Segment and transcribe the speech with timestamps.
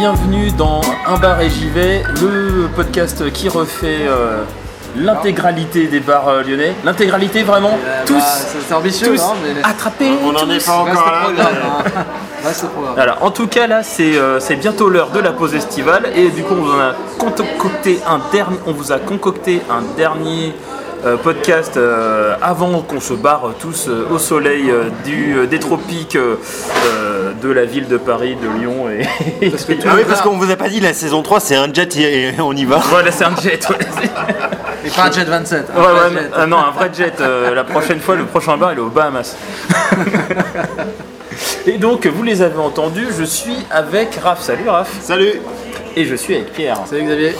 [0.00, 4.44] Bienvenue dans Un bar et j'y vais, le podcast qui refait euh,
[4.96, 6.72] l'intégralité des bars euh, lyonnais.
[6.86, 8.20] L'intégralité vraiment Tous Bah,
[8.66, 10.64] c'est ambitieux, tous hein, mais attrapés On n'en est tous.
[10.68, 11.20] pas encore là.
[11.24, 11.46] programme.
[11.86, 12.02] hein.
[12.72, 12.94] Programme.
[12.94, 16.30] Voilà, en tout cas là c'est euh, c'est bientôt l'heure de la pause estivale et
[16.30, 20.54] du coup on vous a concocté un dernier, on vous a concocté un dernier
[21.22, 26.16] podcast euh, avant qu'on se barre tous euh, au soleil euh, du, euh, des tropiques
[26.16, 26.36] euh,
[26.86, 28.88] euh, de la ville de Paris, de Lyon
[29.40, 31.56] et, Parce que Ah oui, parce qu'on vous a pas dit la saison 3 c'est
[31.56, 32.76] un jet et on y va.
[32.90, 33.66] voilà c'est un jet.
[33.70, 33.76] ouais.
[34.82, 35.66] Et pas un Jet 27.
[35.76, 36.46] un Ouais, vrai ouais, jet.
[36.46, 37.12] non, un vrai jet.
[37.20, 39.36] euh, la prochaine fois, le prochain bar, il est aux Bahamas.
[41.66, 44.40] Et donc, vous les avez entendus, je suis avec Raph.
[44.40, 44.90] Salut Raph.
[45.02, 45.34] Salut
[45.96, 46.78] Et je suis avec Pierre.
[46.86, 47.34] Salut Xavier.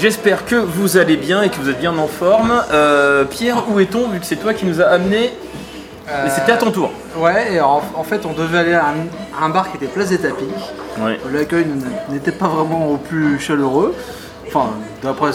[0.00, 2.52] J'espère que vous allez bien et que vous êtes bien en forme.
[2.72, 5.32] Euh, Pierre, où est-on vu que c'est toi qui nous a amenés
[6.06, 6.92] Mais c'était à ton tour.
[7.16, 9.86] Ouais, et en, en fait, on devait aller à un, à un bar qui était
[9.86, 10.44] Place des Tapis.
[11.00, 11.18] Ouais.
[11.32, 11.66] L'accueil
[12.10, 13.92] n'était pas vraiment au plus chaleureux.
[14.46, 14.70] Enfin,
[15.02, 15.30] d'après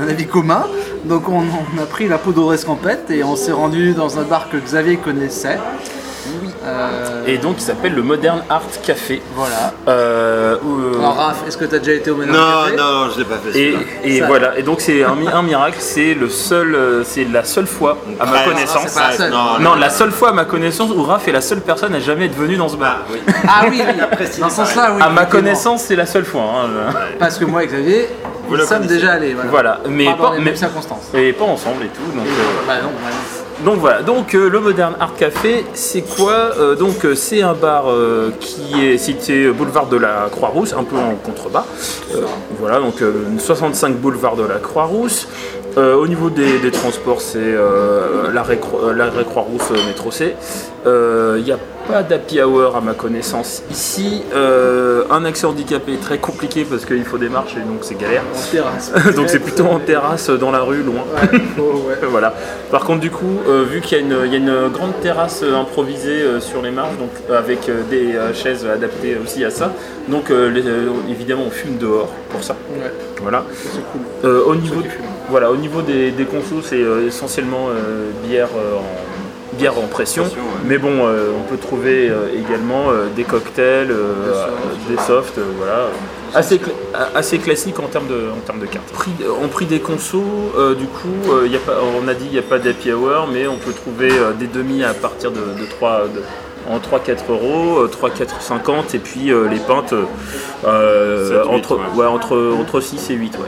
[0.00, 0.66] un avis commun.
[1.04, 4.48] Donc, on, on a pris la poudre escampette et on s'est rendu dans un bar
[4.48, 5.58] que Xavier connaissait.
[6.64, 9.22] Euh, Et donc, il s'appelle le Modern Art Café.
[9.34, 9.72] voilà.
[9.88, 12.76] Euh, où, euh, Alors, Raph, est-ce que tu as déjà été au Ménard Non, Café
[12.76, 13.58] non, je l'ai pas fait.
[13.58, 14.58] et, et voilà.
[14.58, 15.76] Et donc, c'est un, mi- un miracle.
[15.80, 18.82] C'est le seul, c'est la seule fois, à ma connaissance.
[18.88, 19.30] c'est pas la seule.
[19.30, 22.00] Non, Non, la seule fois à ma connaissance où Raph est la seule personne à
[22.00, 22.98] jamais être venue dans ce bar.
[23.02, 23.20] Ah oui.
[23.48, 24.28] Ah oui, oui.
[24.40, 25.02] dans ce sens-là, oui.
[25.02, 26.42] à ma connaissance, c'est la seule fois.
[26.42, 26.92] hein.
[27.18, 28.08] Parce que moi et Xavier,
[28.48, 29.34] Vous nous sommes déjà allés.
[29.34, 29.50] Voilà.
[29.50, 31.06] Voilà, mais Pas dans pas, les mais- mêmes circonstances.
[31.14, 32.16] et pas ensemble et tout.
[32.16, 32.90] Donc, euh, Bah non.
[33.64, 34.00] Donc voilà.
[34.34, 37.84] Euh, le Modern Art Café, c'est quoi Euh, Donc euh, c'est un bar
[38.40, 41.64] qui est situé boulevard de la Croix-Rousse, un peu en contrebas.
[42.58, 45.28] Voilà, donc euh, 65 boulevard de la Croix-Rousse.
[45.78, 50.34] Euh, au niveau des, des transports, c'est euh, l'arrêt euh, Croix-Rousse euh, métro C.
[50.86, 54.22] Il n'y a pas d'happy hour à ma connaissance ici.
[54.34, 58.22] Un accès handicapé est très compliqué parce qu'il faut des marches et donc c'est galère.
[58.34, 58.92] En terrasse.
[59.16, 61.02] donc c'est plutôt en terrasse dans la rue, loin.
[61.32, 61.96] Ouais, faut- ouais.
[62.08, 62.32] voilà.
[62.70, 65.42] Par contre, du coup, vu qu'il y, a une- il y a une grande terrasse
[65.42, 69.72] improvisée sur les marges, donc avec des chaises adaptées aussi à ça,
[70.08, 70.62] donc les-
[71.10, 72.54] évidemment on fume dehors pour ça.
[72.72, 73.44] Ouais, Voilà.
[73.52, 74.30] c'est cool.
[74.46, 74.82] Au niveau,
[75.28, 79.86] voilà, au niveau des, des consos, c'est euh, essentiellement euh, bière euh, en bière en
[79.86, 80.64] pression, Pression, ouais.
[80.66, 83.88] mais bon, euh, on peut trouver euh, également euh, des cocktails,
[84.88, 85.86] des softs, voilà,
[86.34, 88.92] assez, cla- assez classique en termes de, en termes de cartes.
[88.92, 90.22] Prix, en prix des consos,
[90.78, 93.46] du coup, y a pas, on a dit il n'y a pas d'happy hour, mais
[93.46, 96.22] on peut trouver des demi à partir de, de 3 de-
[96.68, 99.98] en 3-4 euros, euh, 3-4,50 et puis les pintes 7,
[100.64, 101.82] 8, entre, ouais.
[101.96, 103.44] ouais, entre, entre 6 et 8, ouais.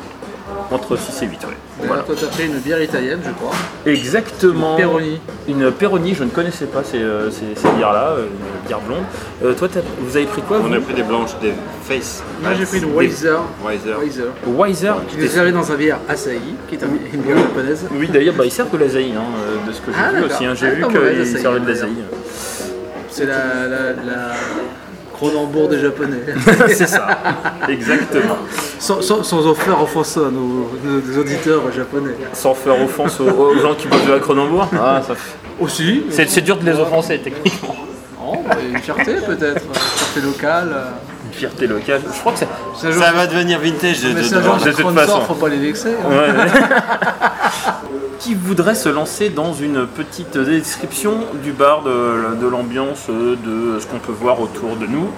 [0.71, 1.57] Entre 6 et 8, ouais.
[1.87, 2.03] Voilà.
[2.03, 3.53] Toi, t'as pris une bière italienne, je crois.
[3.87, 4.77] Exactement.
[4.77, 5.19] Peroni.
[5.49, 9.05] Une Peroni, je ne connaissais pas ces, euh, ces, ces bières-là, euh, une bière blonde.
[9.43, 12.23] Euh, toi, t'as- vous avez pris quoi On a pris des blanches, des face.
[12.43, 13.31] Moi, j'ai pris une Weiser.
[13.67, 13.95] Weiser.
[13.99, 14.25] Weiser.
[14.47, 14.93] Wiser.
[15.09, 17.87] Qui nous est servi dans un bière Asahi, qui est un- une bière japonaise.
[17.93, 19.23] Oui, d'ailleurs, bah, ils servent de l'Azaï, hein,
[19.67, 20.45] de ce que j'ai Ah, vu aussi.
[20.45, 20.55] hein.
[20.55, 21.89] J'ai Ah, vu mauvais, qu'ils l'Asahi, servaient de l'Azaï.
[23.11, 24.33] C'est la, la, la
[25.19, 26.21] Cronenbourg des japonais.
[26.69, 27.09] C'est ça,
[27.69, 28.37] exactement.
[28.79, 32.15] sans, sans, sans offrir offenser à nos, nos auditeurs japonais.
[32.33, 34.69] Sans faire offense aux, aux gens qui boivent de la Cronenbourg.
[34.81, 36.05] Ah, ça fait- Aussi.
[36.11, 37.75] c'est, dur de les offenser, techniquement.
[38.25, 39.63] Oh, bah, une fierté peut-être.
[39.65, 40.77] Une fierté locale.
[41.27, 42.01] Une fierté locale.
[42.15, 42.39] Je crois que
[42.93, 44.95] jour- Ça va devenir vintage de, Mais de- c'est un de- genre de de toute
[44.95, 45.21] façon.
[45.23, 45.89] faut pas les vexer.
[45.91, 46.11] hein.
[46.11, 46.29] Ouais.
[48.19, 53.87] qui voudrait se lancer dans une petite description du bar, de, de l'ambiance, de ce
[53.87, 55.09] qu'on peut voir autour de nous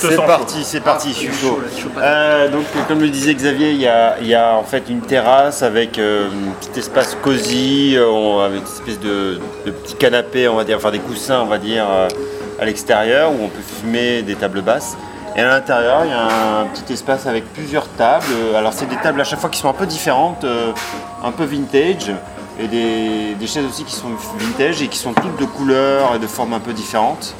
[0.00, 1.70] te c'est parti, c'est parti, je suis chaud, là.
[2.02, 5.02] Euh, donc, comme le disait Xavier, il y a, il y a en fait une
[5.02, 9.94] terrasse avec euh, un petit espace cosy, euh, on- avec une espèce de, de petit
[9.94, 12.08] canapé, on va dire, enfin des coussins, on va dire, euh,
[12.58, 14.96] à l'extérieur où on peut fumer des tables basses.
[15.36, 18.24] Et à l'intérieur, il y a un petit espace avec plusieurs tables.
[18.32, 20.72] Euh, Alors, c'est des tables à chaque fois qui sont un peu différentes, euh,
[21.22, 22.10] un peu vintage,
[22.58, 26.18] et des, des chaises aussi qui sont vintage et qui sont toutes de couleurs et
[26.18, 27.34] de formes un peu différentes.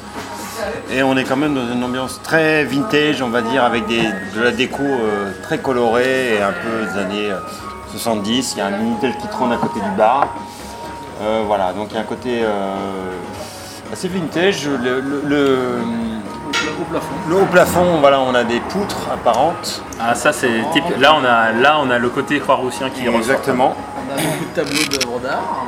[0.91, 4.03] Et on est quand même dans une ambiance très vintage, on va dire, avec des,
[4.35, 7.39] de la déco euh, très colorée et un peu des années euh,
[7.91, 8.53] 70.
[8.53, 10.27] Il y a un Minitel qui trône à côté du bar.
[11.21, 12.75] Euh, voilà, donc il y a un côté euh,
[13.91, 14.67] assez vintage.
[16.79, 17.07] Au plafond.
[17.29, 19.81] Le haut plafond, voilà, on a des poutres apparentes.
[19.99, 20.83] Ah ça c'est type.
[20.99, 23.19] Là on a là on a le côté croix-roussien qui ressort.
[23.19, 23.75] Exactement.
[23.97, 25.65] On a beaucoup de tableaux d'œuvres d'art.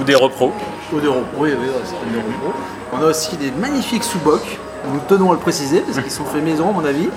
[0.00, 0.52] Ou des repros.
[0.92, 2.54] Ou des repos, oui, oui, des repos.
[2.92, 4.58] On a aussi des magnifiques sous-bocs,
[4.92, 7.08] nous tenons à le préciser, parce qu'ils sont faits maison à mon avis,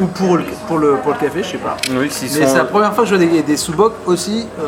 [0.00, 1.76] ou pour le, pour le, pour le café, je sais pas.
[1.90, 4.46] Oui, s'ils Mais sont- c'est la première fois que je vois des, des sous-bocs aussi
[4.60, 4.62] euh,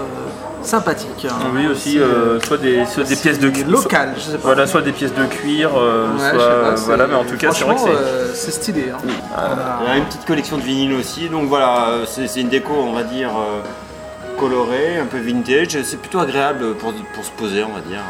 [0.63, 1.27] sympathiques.
[1.31, 1.35] hein.
[1.55, 3.67] Oui aussi, euh, soit des, soit des pièces de cuir.
[3.69, 4.39] locales, je sais pas.
[4.45, 7.15] Voilà, soit des pièces de cuir, euh, Ouais, soit je sais pas, c'est- voilà, mais
[7.15, 7.89] en tout cas c'est vrai que c'est.
[7.91, 8.91] euh, c'est stylé.
[8.95, 8.99] hein.
[9.87, 12.73] On a une petite collection de vinyles aussi, donc voilà, euh, c'est c'est une déco,
[12.75, 13.61] on va dire, euh,
[14.39, 15.81] colorée, un peu vintage.
[15.83, 18.01] C'est plutôt agréable pour, pour se poser, on va dire.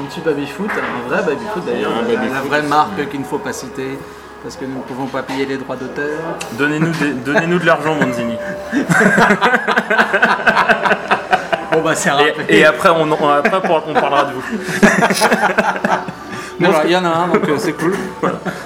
[0.00, 3.98] Un petit baby-foot, un vrai baby-foot d'ailleurs, la- vraie marque qu'il ne faut pas citer,
[4.42, 6.18] parce que nous ne pouvons pas payer les droits d'auteur.
[6.52, 6.92] Donnez-nous
[7.24, 8.36] donnez-nous de l'argent, Monzini.
[11.80, 12.10] Bon bah c'est
[12.48, 13.56] Et, et après on, on- après,
[13.88, 14.42] on parlera de vous.
[16.60, 17.94] Voilà, il y en a un, donc euh, c'est cool.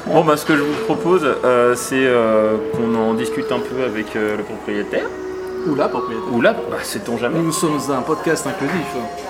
[0.07, 3.85] Bon bah ce que je vous propose, euh, c'est euh, qu'on en discute un peu
[3.85, 5.05] avec euh, le propriétaire.
[5.67, 6.25] Ou là, propriétaire.
[6.33, 7.39] Ou là, bah, sait-on jamais.
[7.39, 8.85] Nous sommes un podcast inclusif.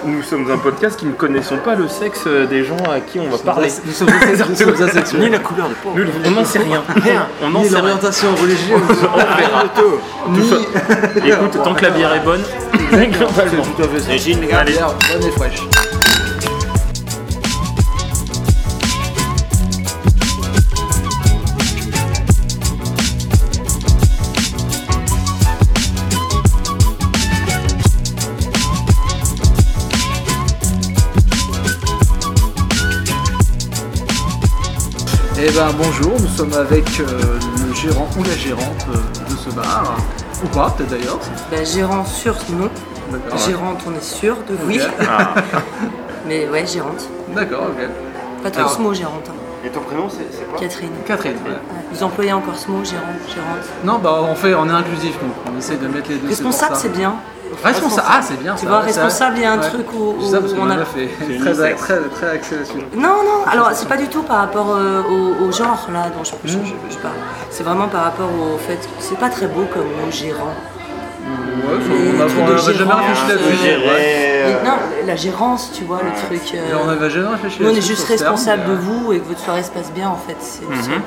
[0.04, 3.28] Nous sommes un podcast qui ne connaissons pas le sexe des gens à qui on
[3.28, 3.68] va parler.
[3.84, 4.74] Nous sommes, nous sommes.
[5.20, 5.90] Ni la couleur de peau.
[5.94, 6.82] Nous, on n'en sait rien.
[7.42, 7.82] On n'en Ni sait rien.
[7.84, 8.80] l'orientation religieuse,
[9.14, 9.64] On verra.
[10.30, 11.28] ni...
[11.30, 12.42] Écoute, tant que la bière est bonne,
[12.96, 13.62] globalement.
[13.76, 14.14] Tout à fait ça.
[14.14, 14.74] Et Gilles, Allez.
[14.74, 15.60] Bonne et fraîche.
[35.46, 37.38] Eh ben bonjour, nous sommes avec euh,
[37.68, 39.98] le gérant ou la gérante euh, de ce bar,
[40.42, 41.18] ou pas peut-être d'ailleurs.
[41.50, 42.70] Bah, gérant sûr, non.
[43.22, 43.38] D'accord.
[43.38, 44.80] Gérante, on est sûr de oui.
[44.82, 45.06] Ok.
[46.26, 47.08] Mais ouais, gérante.
[47.34, 47.88] D'accord, ok.
[48.42, 49.28] Pas trop ce mot, gérante.
[49.28, 49.32] hein.
[49.64, 50.58] Et ton prénom, c'est c'est quoi?
[50.58, 50.90] Catherine.
[51.06, 51.36] Catherine.
[51.44, 51.50] ouais.
[51.52, 51.56] Ouais.
[51.92, 53.64] Vous employez encore ce mot, gérant, gérante?
[53.84, 55.30] Non, bah on fait, on est inclusif nous.
[55.54, 56.28] On essaie de mettre les deux.
[56.28, 57.14] Responsable, c'est bien.
[57.62, 58.54] Responsable, ah c'est bien.
[58.56, 59.68] Tu ça, vois, ça- responsable, il y a un ouais.
[59.68, 60.84] truc où, sais ça parce où qu'on on a.
[60.84, 61.08] fait.
[61.18, 61.80] C'est Très, unisexe.
[61.82, 62.78] très, très axé là-dessus.
[62.96, 66.24] Non, non, alors c'est pas du tout par rapport euh, au, au genre là dont
[66.24, 66.64] je, je- Mm.
[66.64, 67.14] je- je parle.
[67.50, 70.52] C'est vraiment par rapport au fait que c'est pas très beau comme mot gérant.
[71.64, 73.88] Ouais, Les on a- trucs on de avait jamais réfléchi euh, là-dessus.
[73.88, 74.44] Ouais.
[74.44, 74.72] euh, non,
[75.06, 76.52] la gérance, tu vois, le truc.
[76.54, 79.24] euh, on avait jamais réfléchi nous, on est juste responsable mais, de vous et que
[79.28, 80.36] votre soirée se passe bien en fait.
[80.40, 81.00] C'est le-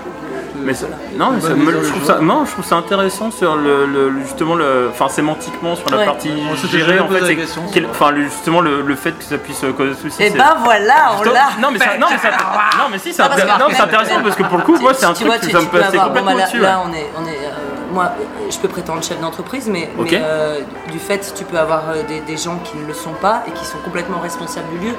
[0.59, 1.03] Mais ça- voilà.
[1.17, 3.85] non, mais ça me- je, trouve ça, non, je trouve ça intéressant sur le,
[4.23, 6.05] justement le, enfin sémantiquement sur la Ouais.
[6.05, 7.89] partie On gérée en fait, ça.
[7.91, 10.23] enfin justement le, le fait que ça puisse euh, causer souci.
[10.23, 11.49] Et c'est- ben voilà, on l'a.
[11.61, 12.29] non mais, ça- non, mais ça-
[12.79, 15.27] non mais si c'est intéressant euh, parce que pour le coup moi c'est un truc
[15.27, 16.59] vois, que tu, ça me bon, complètement bah, là, dessus.
[16.59, 17.51] là, on est, on est, euh,
[17.91, 18.11] moi,
[18.49, 20.61] je peux prétendre chef d'entreprise, mais, euh,
[20.91, 23.51] du fait, tu peux avoir euh, des, des gens qui ne le sont pas et
[23.51, 24.93] qui sont complètement responsables du lieu.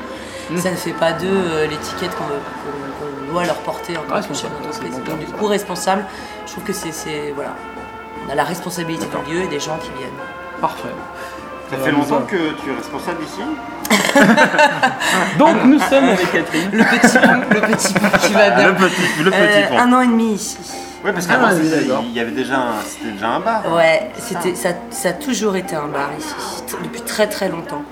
[0.50, 0.58] Hmm.
[0.58, 4.55] Ça ne fait pas d'eux euh, l'étiquette qu'on doit leur porter en tant que Responsable,
[4.55, 5.00] chef d'entreprise.
[5.05, 6.05] bon Donc, du coup, responsable,
[6.46, 7.50] je trouve que c'est, voilà,
[8.26, 10.11] on a la responsabilité du lieu et des gens qui viennent.
[10.61, 10.88] Parfait.
[11.70, 13.43] Ça fait longtemps que tu es responsable ici
[15.38, 16.70] Donc nous sommes avec Catherine.
[16.73, 17.94] Le petit, le petit
[18.26, 18.69] qui va bien.
[18.69, 20.58] Le petit, le petit Euh, un an et demi ici.
[21.05, 23.62] Oui, parce Ah, qu'avant, il y avait déjà un, c'était déjà un bar.
[23.75, 26.35] Ouais, c'était, ça, ça a toujours été un bar ici,
[26.83, 27.83] depuis très très longtemps.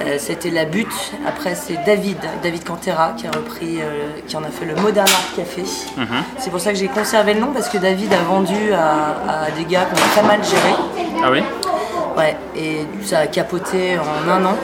[0.00, 1.12] Euh, c'était la butte.
[1.28, 5.06] Après, c'est David, David Cantera, qui a repris, euh, qui en a fait le Modern
[5.06, 5.62] Art Café.
[5.98, 6.06] Mhm.
[6.38, 9.50] C'est pour ça que j'ai conservé le nom parce que David a vendu à, à
[9.50, 10.74] des gars qu'on a très mal géré.
[11.22, 11.42] Ah oui?
[12.16, 14.56] Ouais, et ça a capoté en un an.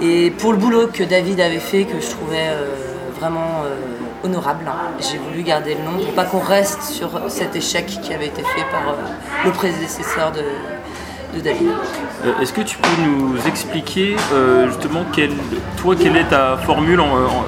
[0.00, 2.66] Et pour le boulot que David avait fait, que je trouvais euh,
[3.18, 3.74] vraiment euh,
[4.26, 8.12] honorable, hein, j'ai voulu garder le nom pour pas qu'on reste sur cet échec qui
[8.12, 8.96] avait été fait par euh,
[9.44, 10.42] le prédécesseur de,
[11.42, 11.68] David.
[12.24, 15.04] Euh, Est-ce que tu peux nous expliquer euh, justement
[15.76, 17.44] toi quelle est ta formule en- en-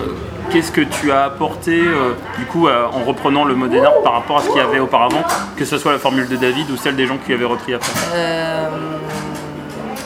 [0.51, 4.39] Qu'est-ce que tu as apporté euh, du coup en reprenant le modèle art par rapport
[4.39, 5.23] à ce qu'il y avait auparavant,
[5.57, 7.91] que ce soit la formule de David ou celle des gens qui avaient repris après?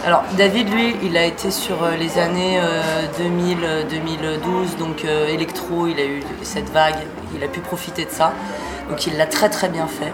[0.05, 2.61] Alors David, lui, il a été sur euh, les années
[3.21, 6.97] 2000-2012, donc euh, électro, il a eu cette vague,
[7.35, 8.33] il a pu profiter de ça,
[8.91, 10.13] donc il l'a très très bien fait.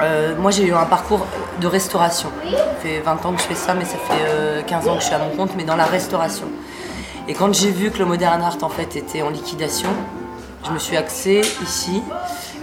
[0.00, 1.26] Euh, moi j'ai eu un parcours
[1.60, 2.30] de restauration.
[2.50, 5.00] Ça fait 20 ans que je fais ça, mais ça fait euh, 15 ans que
[5.00, 6.46] je suis à mon compte, mais dans la restauration.
[7.26, 9.90] Et quand j'ai vu que le Modern Art en fait était en liquidation,
[10.64, 12.02] je me suis axée ici.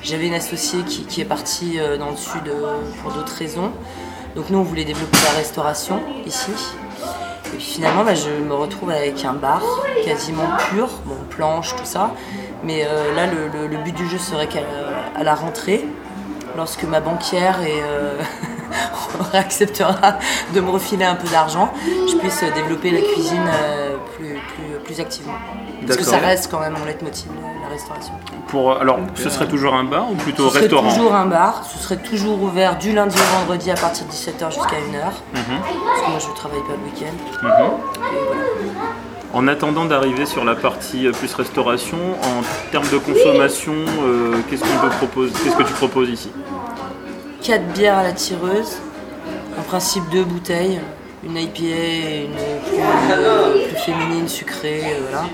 [0.02, 3.72] J'avais une associée qui, qui est partie euh, dans le sud euh, pour d'autres raisons.
[4.36, 6.52] Donc nous on voulait développer la restauration ici.
[7.46, 9.62] Et puis finalement bah, je me retrouve avec un bar
[10.04, 12.12] quasiment pur, bon planche, tout ça.
[12.64, 14.62] Mais euh, là le, but du jeu serait qu'à
[15.24, 15.86] la rentrée,
[16.58, 18.20] lorsque ma banquière euh,
[19.34, 20.20] acceptera
[20.54, 23.96] de me refiler un peu d'argent, je puisse développer la cuisine euh,
[24.84, 25.36] plus activement.
[25.86, 27.28] Parce que ça reste quand même mon leitmotiv,
[27.62, 28.14] la- restauration.
[28.48, 31.64] Pour, alors, ce serait toujours un bar ou plutôt Ce serait restaurant toujours un bar,
[31.70, 35.12] ce serait toujours ouvert du lundi au vendredi à partir de 17h jusqu'à 1h.
[35.34, 35.60] Mhm.
[35.86, 37.16] Parce que moi je travaille pas le week-end.
[37.42, 37.72] Voilà.
[39.34, 43.74] En attendant d'arriver sur la partie euh, plus restauration, en termes de consommation,
[44.04, 46.32] euh, qu'est-ce qu'on peut proposer Qu'est-ce que tu proposes ici?
[47.44, 48.78] 4 bières à la tireuse,
[49.60, 50.80] en principe deux bouteilles,
[51.24, 52.80] une IPA et une plus,
[53.12, 55.26] euh, plus féminine, sucrée, euh, voilà.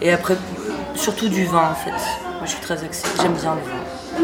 [0.00, 0.36] Et après,
[0.94, 1.90] surtout du vin en fait.
[1.90, 3.60] Moi je suis très axée, j'aime bien le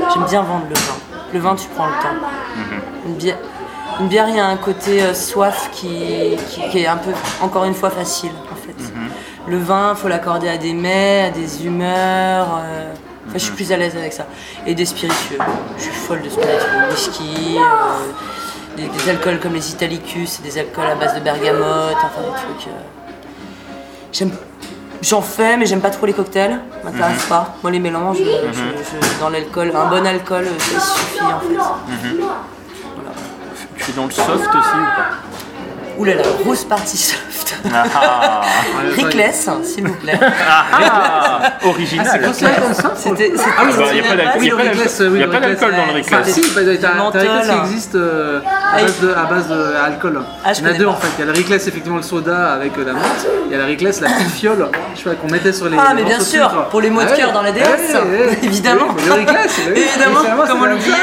[0.01, 0.09] vin.
[0.13, 0.95] J'aime bien vendre le vin.
[1.33, 2.27] Le vin, tu prends le temps.
[3.07, 3.37] Une bière,
[4.01, 7.11] une bière, il y a un côté euh, soif qui, qui- qui est un peu,
[7.43, 8.93] encore une fois, facile en fait.
[9.47, 12.61] Le vin, faut l'accorder à des mets, à des humeurs.
[12.65, 12.93] euh,
[13.27, 14.27] Enfin, je suis plus à l'aise avec ça.
[14.67, 15.37] Et des spiritueux.
[15.77, 16.89] Je suis folle de spiritueux.
[16.91, 22.23] Whisky, euh, des, des alcools comme les Italicus, des alcools à base de bergamote, enfin
[22.23, 22.73] des trucs.
[24.13, 24.31] J'aime,
[25.03, 26.59] j'en fais, mais j'aime pas trop les cocktails.
[26.85, 27.55] M'intéresse pas.
[27.63, 31.57] Moi, les mélanges, je- je- dans l'alcool, un bon alcool, ça suffit en fait.
[33.77, 35.28] Tu es dans le soft aussi ou pas?
[35.99, 37.57] Ouh là là, grosse partie soft.
[37.75, 38.41] Ah,
[38.97, 40.19] Rickless, s'il vous plaît.
[40.21, 42.07] ah, original.
[42.13, 45.31] C'est comme ça C'était, Ah oui, Bah, y a pas d'alcool, Oui, y a le
[45.31, 45.71] pas d'alcool.
[45.75, 45.95] Dans le ouais.
[45.95, 46.21] Rickless.
[46.29, 47.19] Ah, si, bah, t'as.
[47.21, 50.21] Rickless qui existe euh, à Ah, base de- à base d'alcool.
[50.45, 50.91] Ah, je Il y en a deux pas.
[50.93, 51.09] en fait.
[51.19, 53.03] Il y a le Rickless, effectivement, le soda avec euh, la menthe.
[53.47, 55.77] Il y a le Rickless, la petite fiole, je sais pas, qu'on mettait sur les.
[55.79, 56.69] Ah, mais bien sûr, sucre.
[56.71, 58.39] pour les mots de Ah cœur dans la Ah déesse, ouais, ouais.
[58.43, 58.87] évidemment.
[59.05, 59.59] Le Rickless.
[59.75, 60.95] Évidemment, comment l'oublier.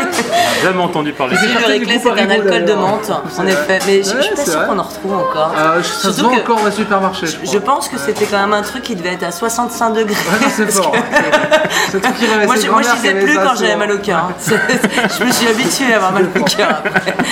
[0.64, 1.36] Jamais entendu parler.
[1.36, 3.80] Le Rickless, c'est un alcool de menthe, en effet.
[3.88, 5.54] Mais je suis pas sûre qu'on en retrouve encore.
[5.58, 7.28] Euh, ça se Surtout vend que encore au supermarché.
[7.28, 10.14] je, pense que c'était quand même un truc qui devait être à 65 degrés.
[10.14, 10.92] Ouais, c'est fort.
[10.92, 12.46] que- qui.
[12.46, 14.30] Moi, je, moi, je disais plus quand j'avais mal au cœur.
[14.30, 14.34] hein.
[15.20, 17.16] Je me suis habituée à avoir mal au cœur après.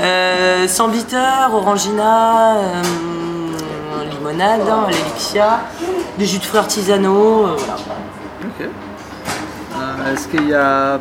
[0.00, 1.16] Euh, sans bitter,
[1.52, 2.82] orangina, euh,
[4.10, 5.60] limonade, hein, l'élixia,
[6.18, 7.46] des jus de fruits artisanaux.
[7.56, 7.74] voilà.
[8.44, 8.68] Ok.
[10.12, 10.98] Est-ce qu'il y a.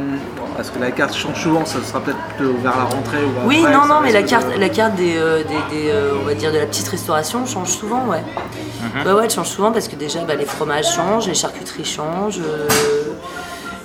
[0.60, 3.60] Est-ce que la carte change souvent Ça sera peut-être plutôt vers la rentrée ou Oui,
[3.62, 6.26] après, non, non, mais la carte, de- la carte des, euh, des, des, euh, on
[6.26, 8.22] va dire de la petite restauration change souvent, ouais.
[8.82, 9.08] Mhm.
[9.08, 12.40] Ouais, ouais, elle change souvent parce que déjà, bah, les fromages changent, les charcuteries changent.
[12.40, 12.68] euh,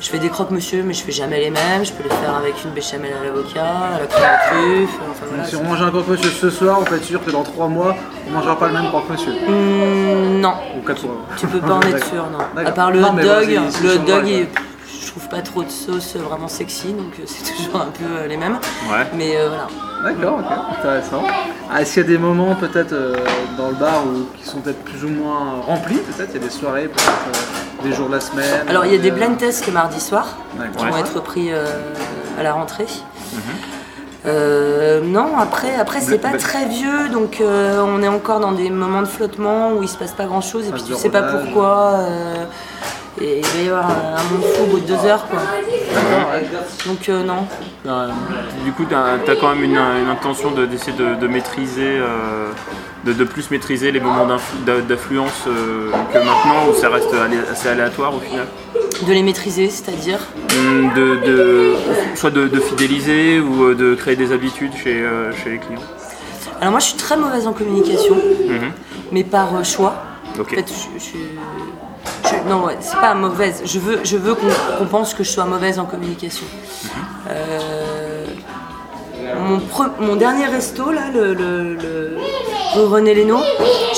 [0.00, 1.84] je fais des croque-monsieur, mais je fais jamais les mêmes.
[1.84, 3.64] Je peux les faire avec une béchamel à l'avocat,
[3.96, 4.98] à la crème de truffe.
[5.10, 7.42] Enfin, voilà, Si on mange un croque-monsieur ce soir, on peut être sûr que dans
[7.42, 7.96] 3 mois,
[8.28, 9.32] on mangera pas le même croque-monsieur.
[9.48, 11.16] Hum, non, Ou 4 mois.
[11.36, 12.38] tu peux pas en être sûr, non.
[12.54, 12.68] D'accord.
[12.70, 13.24] À part le Non, hot dog,
[13.56, 14.46] bon, c'est- c'est le hot dog,
[15.00, 18.26] je trouve pas trop de sauce vraiment sexy, donc euh, c'est toujours un peu euh,
[18.26, 18.58] les mêmes.
[18.90, 19.06] Ouais.
[19.14, 19.68] Mais euh, voilà.
[20.02, 21.22] D'accord, ok, intéressant.
[21.70, 23.16] Ah, Est-ce qu'il y a des moments peut-être euh,
[23.56, 26.30] dans le bar où, qui sont peut-être plus ou moins remplis Peut-être?
[26.34, 28.94] Il y a des soirées, peut-être euh, des jours de la semaine Alors il y
[28.94, 30.36] a des blind tests mardi soir.
[30.76, 32.86] Qui vont être pris à la rentrée.
[34.26, 39.02] Euh, non, après, après c'est pas très vieux, donc on est encore dans des moments
[39.02, 42.00] de flottement où il se passe pas grand chose et puis tu sais pas pourquoi.
[43.20, 45.40] Et il va y avoir un, un monde fou au bout de deux heures quoi.
[46.86, 47.46] Donc euh, non.
[47.86, 48.08] Euh,
[48.64, 52.48] Du coup, tu as, quand même une, une intention de- d'essayer de, de maîtriser, euh,
[53.04, 54.26] de, de plus maîtriser les moments
[54.88, 58.46] d'affluence euh, que maintenant, où ça reste alé- assez aléatoire au final?
[59.06, 60.18] De les maîtriser, c'est-à-dire?
[60.56, 61.74] Hum, de, de-
[62.14, 65.04] Soit de, fidéliser ou de créer des habitudes chez,
[65.42, 65.80] chez les clients.
[66.60, 68.72] Alors moi je suis très mauvaise en communication, Mhm.
[69.12, 69.94] mais par choix.
[70.38, 71.77] En fait, je, je-
[72.30, 73.62] je- non, c'est pas mauvaise.
[73.64, 76.46] Je veux, je veux qu'on pense que je sois mauvaise en communication.
[77.30, 78.24] Euh,
[80.00, 82.16] mon, dernier resto, là, le,
[82.74, 83.40] René Lénaud,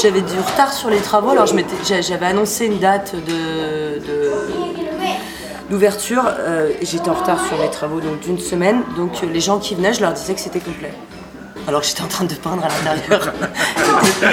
[0.00, 1.30] j'avais du retard sur les travaux.
[1.30, 4.00] Alors j'avais annoncé une date de,
[5.70, 6.24] d'ouverture.
[6.26, 8.82] euh, J'étais en retard sur les travaux donc d'une semaine.
[8.96, 10.92] Donc les gens qui venaient, je leur disais que c'était complet.
[11.68, 13.32] Alors que j'étais en train de peindre à l'intérieur.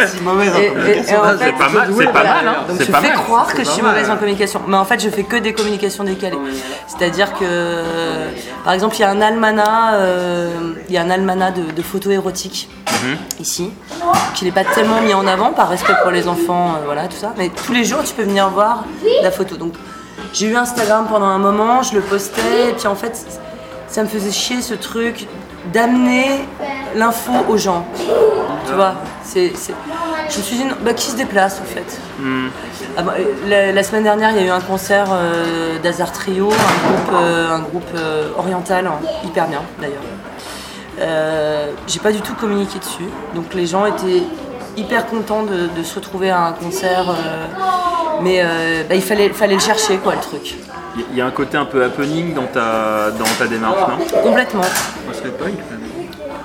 [0.08, 1.16] si mauvaise en Et- et- communication.
[1.16, 2.34] et en fait, C'est pas mal, c'est pas voilà.
[2.36, 2.56] mal, hein.
[2.68, 3.18] Donc je pas fais mal.
[3.18, 4.62] croire que je suis mauvaise en communication.
[4.68, 6.38] Mais en fait, je fais que des communications décalées.
[6.88, 7.84] C'est-à-dire que,
[8.64, 11.82] par exemple, il y a un almanach, euh, il y a un almanach de, de
[11.82, 12.70] photos érotiques
[13.04, 13.18] Mhm.
[13.40, 13.72] ici,
[14.34, 17.18] qui n'est pas tellement mis en avant par respect pour les enfants, euh, voilà, tout
[17.20, 17.34] ça.
[17.38, 18.86] Mais tous les jours, tu peux venir voir
[19.22, 19.56] la photo.
[19.58, 19.74] Donc,
[20.34, 23.26] j'ai eu Instagram pendant un moment, je le postais, et puis en fait,
[23.88, 25.28] ça me faisait chier ce truc
[25.74, 26.46] d'amener
[26.96, 27.86] l'info aux gens.
[28.68, 29.74] Tu vois, c'est, c'est-
[30.30, 32.00] je me suis dit, non, bah, qui se déplace en fait?
[32.20, 32.48] Hmm.
[32.98, 36.12] Ah bah, euh, la, la semaine dernière, il y a eu un concert euh, d'Azar
[36.12, 40.02] Trio, un groupe, euh, un groupe euh, oriental, hein, hyper bien d'ailleurs.
[41.88, 43.06] J'ai pas du tout communiqué dessus,
[43.36, 44.24] donc les gens étaient
[44.76, 47.06] hyper contents de, de se retrouver à un concert,
[48.22, 48.44] mais
[48.90, 50.58] bah, il fallait, fallait le chercher quoi le truc.
[51.12, 54.22] Il y a un côté un peu happening dans ta, dans ta démarche, non?
[54.22, 54.62] Complètement,
[55.08, 55.46] On pas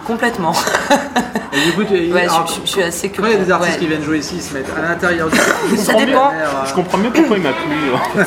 [0.07, 0.53] complètement.
[1.53, 3.39] Et du coup, tu Ouais, alors, je, je- je suis assez Quand il y a
[3.39, 3.79] des artistes ouais.
[3.79, 5.39] qui viennent jouer ici, ils se mettent à l'intérieur du
[5.77, 6.33] Ça dépend.
[6.67, 7.77] Je comprends mieux pourquoi il m'a plu.
[7.95, 8.25] hein.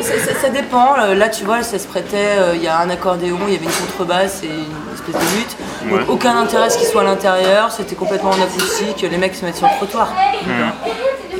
[0.00, 0.94] Ça, ça- ça dépend.
[1.00, 2.36] Euh, Là, tu vois, ça se prêtait.
[2.38, 5.36] euh, Il y a un accordéon, il y avait une contrebasse et une espèce de
[5.36, 5.56] lutte.
[5.90, 7.70] Donc, aucun intérêt à ce qu'il soit à l'intérieur.
[7.70, 9.02] C'était complètement en acoustique.
[9.08, 10.12] Les mecs se mettent sur le trottoir.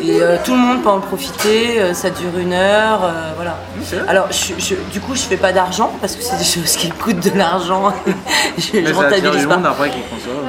[0.05, 1.81] Et euh, tout le monde peut en profiter.
[1.81, 3.01] euh, ça dure une heure.
[3.05, 3.57] euh, voilà.
[4.09, 6.91] Alors, je- je- du coup, je fais pas d'argent parce que c'est des choses qui
[6.91, 7.93] coûtent de l'argent.
[8.59, 9.61] je, attire rentabilise pas.
[9.69, 9.99] après qui.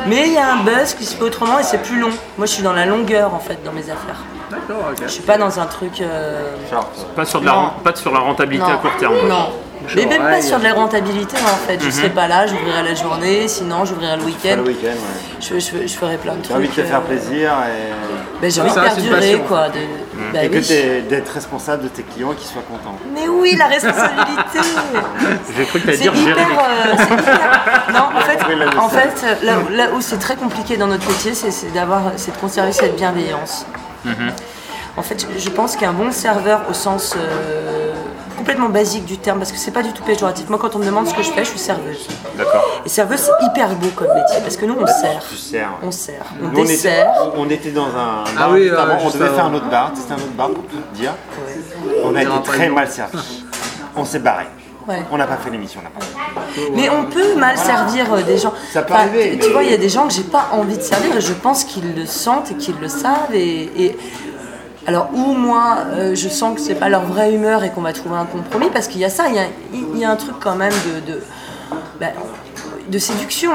[0.07, 2.09] Mais il y a un buzz qui se fait autrement et c'est plus long.
[2.37, 4.21] Moi, je suis dans la longueur en fait dans mes affaires.
[4.49, 4.97] D'accord, ok.
[5.05, 6.01] Je suis pas dans un truc.
[6.01, 6.41] euh,
[6.71, 7.57] Genre, Pas sur, de la, Non.
[7.59, 8.73] ren- pas sur la rentabilité Non.
[8.73, 9.13] à court terme.
[9.27, 9.49] Non.
[9.95, 11.79] Mais même pas sur de la rentabilité en fait.
[11.83, 14.55] Je serai pas là, j'ouvrirai la journée, sinon j'ouvrirai le week-end.
[14.57, 15.39] le week-end, ouais.
[15.39, 16.47] Je, je, je ferai plein de trucs.
[16.51, 19.69] J'ai envie de te euh, faire plaisir et, ben, j'ai envie de perdurer quoi.
[19.69, 19.79] De...
[20.39, 20.65] Et que oui.
[20.65, 22.97] t'es- d'être responsable de tes clients et qu'ils soient contents.
[23.13, 24.59] Mais oui, la responsabilité
[25.57, 29.25] J'ai cru que t'allais C'est dire hyper, gérer euh, c'est hyper- Non, en fait, en
[29.27, 32.37] euh, là, là où c'est très compliqué dans notre métier, c'est c'est d'avoir, c'est de
[32.37, 33.65] conserver cette bienveillance.
[34.95, 37.93] En fait, je- je pense qu'un bon serveur au sens euh,
[38.33, 40.49] complètement basique du terme, parce que c'est pas du tout péjoratif.
[40.49, 42.07] Moi, quand on me demande ce que je fais, je suis serveuse.
[42.37, 42.63] D'accord.
[42.85, 45.23] Et serveuse, c'est hyper beau comme métier, parce que nous, on sert.
[45.29, 45.69] Tu sers.
[45.81, 47.07] On sert, on Nous, on, était, dessert.
[47.37, 49.35] on était dans un Ah bar, oui, juste euh, avant, on juste devait avant.
[49.35, 51.13] faire un autre bar, c'était un autre bar pour tout te dire.
[52.03, 52.75] On a été très nom.
[52.75, 53.43] mal servi.
[53.95, 54.45] On s'est barré.
[54.87, 55.01] Ouais.
[55.11, 56.05] On n'a pas fait l'émission là-bas.
[56.73, 58.51] Mais on peut mal servir euh, des gens.
[58.73, 60.49] Ça peut Enfin, arriver, tu- mais- vois, il y a des gens que j'ai pas
[60.51, 63.33] envie de servir et je pense qu'ils le sentent et qu'ils le savent.
[63.33, 63.97] Et, et-
[64.85, 67.93] alors, ou moi, euh, je sens que c'est pas leur vraie humeur et qu'on va
[67.93, 70.73] trouver un compromis parce qu'il y a ça, il y a, un truc quand même
[71.07, 71.21] de.
[71.99, 72.07] bah,
[72.99, 73.51] séduction,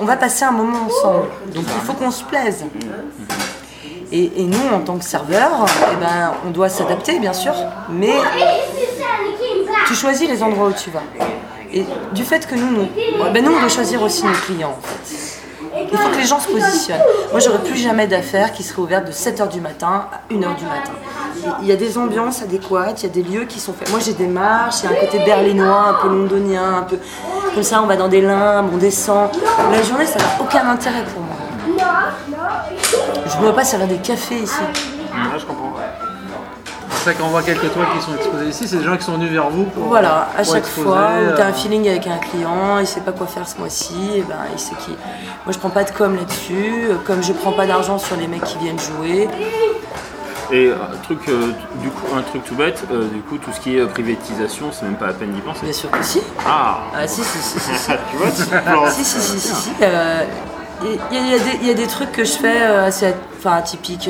[0.00, 2.64] on, va passer un moment ensemble, donc il faut qu'on se plaise.
[4.12, 7.52] Et, nous, en tant que serveur, eh ben, on doit s'adapter, bien sûr,
[7.90, 8.14] mais
[9.86, 11.02] tu choisis les endroits où tu vas.
[11.72, 12.88] Et du fait que nous, nous,
[13.32, 14.76] ben nous on doit choisir aussi nos clients.
[15.92, 17.02] Il faut que les gens se positionnent.
[17.30, 20.64] Moi, j'aurais plus jamais d'affaires qui seraient ouvertes de 7h du matin à 1h du
[20.64, 20.92] matin.
[21.62, 23.90] Il y a des ambiances adéquates, il y a des lieux qui sont faits.
[23.90, 26.98] Moi, j'ai des marches, il y a un côté berlinois, un peu londonien, un peu
[27.54, 29.30] comme ça, on va dans des limbes, on descend.
[29.72, 31.36] La journée, ça n'a aucun intérêt pour moi.
[33.26, 34.62] Je ne veux pas servir des cafés ici.
[35.38, 35.74] Je comprends.
[37.02, 39.14] C'est vrai qu'on voit quelques toiles qui sont exposées ici, c'est des gens qui sont
[39.14, 39.84] venus vers vous pour.
[39.84, 42.78] Voilà, à pour chaque exposer, fois où tu as euh, un feeling avec un client,
[42.78, 44.90] il sait pas quoi faire ce mois-ci, et ben il sait qui.
[44.90, 48.26] Moi je prends pas de com là-dessus, euh, comme je prends pas d'argent sur les
[48.26, 49.28] mecs qui viennent jouer.
[50.52, 53.60] Et euh, truc, euh, du coup, un truc tout bête, euh, du coup, tout ce
[53.60, 55.60] qui est euh, privatisation, c'est même pas la peine d'y penser.
[55.62, 56.20] Bien sûr que si.
[56.44, 57.74] Ah Ah si si si si.
[57.78, 57.90] si.
[58.10, 58.90] Tu vois, plantes.
[58.90, 59.70] si, si, si, si, si.
[59.80, 60.24] Euh,
[60.82, 63.14] Il y, y a des- il y a des trucs que je fais euh, assez
[63.38, 64.08] enfin, atypiques.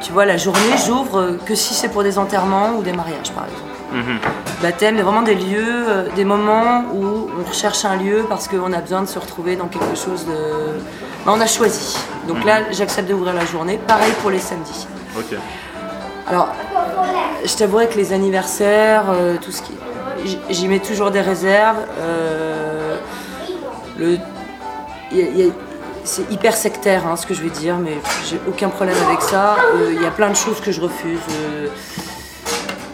[0.00, 3.30] Tu vois, la journée, j'ouvre euh, que si c'est pour des enterrements ou des mariages,
[3.34, 3.70] par exemple.
[3.92, 4.18] Mhm.
[4.62, 8.72] Baptême, a vraiment des lieux, euh, des moments où on recherche un lieu parce qu'on
[8.72, 10.78] a besoin de se retrouver dans quelque chose de.
[11.26, 11.98] Ben, on a choisi.
[12.28, 13.78] Donc là, j'accepte d'ouvrir la journée.
[13.86, 14.86] Pareil pour les samedis.
[15.18, 15.36] Ok.
[16.28, 16.48] Alors,
[17.44, 19.72] je t'avouerai que les anniversaires, euh, tout ce qui.
[20.50, 21.78] J'y mets toujours des réserves.
[21.98, 22.96] euh,
[23.98, 24.18] le,
[25.12, 25.52] il y a- y a-
[26.04, 29.56] c'est hyper sectaire hein, ce que je vais dire, mais j'ai aucun problème avec ça.
[29.74, 31.18] Euh, Il y a plein de choses que je refuse.
[31.30, 31.68] euh,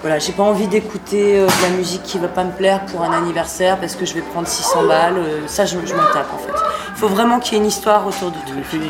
[0.02, 3.02] voilà, j'ai pas envie d'écouter euh, de la musique qui va pas me plaire pour
[3.02, 5.16] un anniversaire parce que je vais prendre 600 balles.
[5.18, 6.52] euh, ça, je, m'en tape en fait.
[6.90, 8.82] Il faut vraiment qu'il y ait une histoire autour du truc.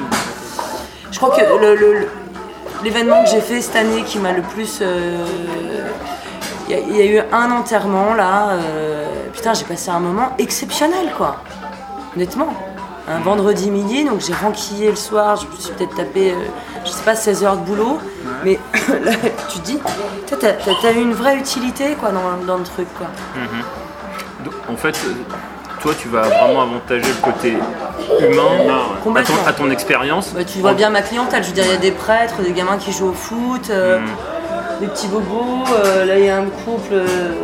[1.11, 1.41] Je crois que
[2.85, 4.79] l'événement que j'ai fait cette année qui m'a le plus.
[4.83, 5.25] euh,
[6.69, 8.49] Il y, a- eu un enterrement là.
[8.51, 11.37] euh, putain, j'ai passé un moment exceptionnel quoi.
[12.15, 12.49] Honnêtement.
[13.09, 16.35] Un vendredi midi, donc j'ai renquillé le soir, je me suis peut-être tapé, euh,
[16.85, 17.99] je sais pas, 16 heures de boulot.
[18.45, 18.59] Mais
[19.05, 19.13] là,
[19.49, 19.79] tu te dis,
[20.41, 23.07] t'as eu une vraie utilité quoi dans, dans le truc quoi.
[24.45, 25.13] Donc, en fait, euh,
[25.81, 27.55] toi, tu vas vraiment avantager le côté
[28.21, 29.37] humain à Complètement.
[29.37, 30.33] ton, à ton expérience.
[30.35, 32.53] Bah, tu vois bien ma clientèle, je veux dire, il y a des prêtres, des
[32.53, 34.01] gamins qui jouent au foot, euh,
[34.81, 35.65] des petits bobos.
[35.85, 37.35] euh, là, il y a un couple, euh,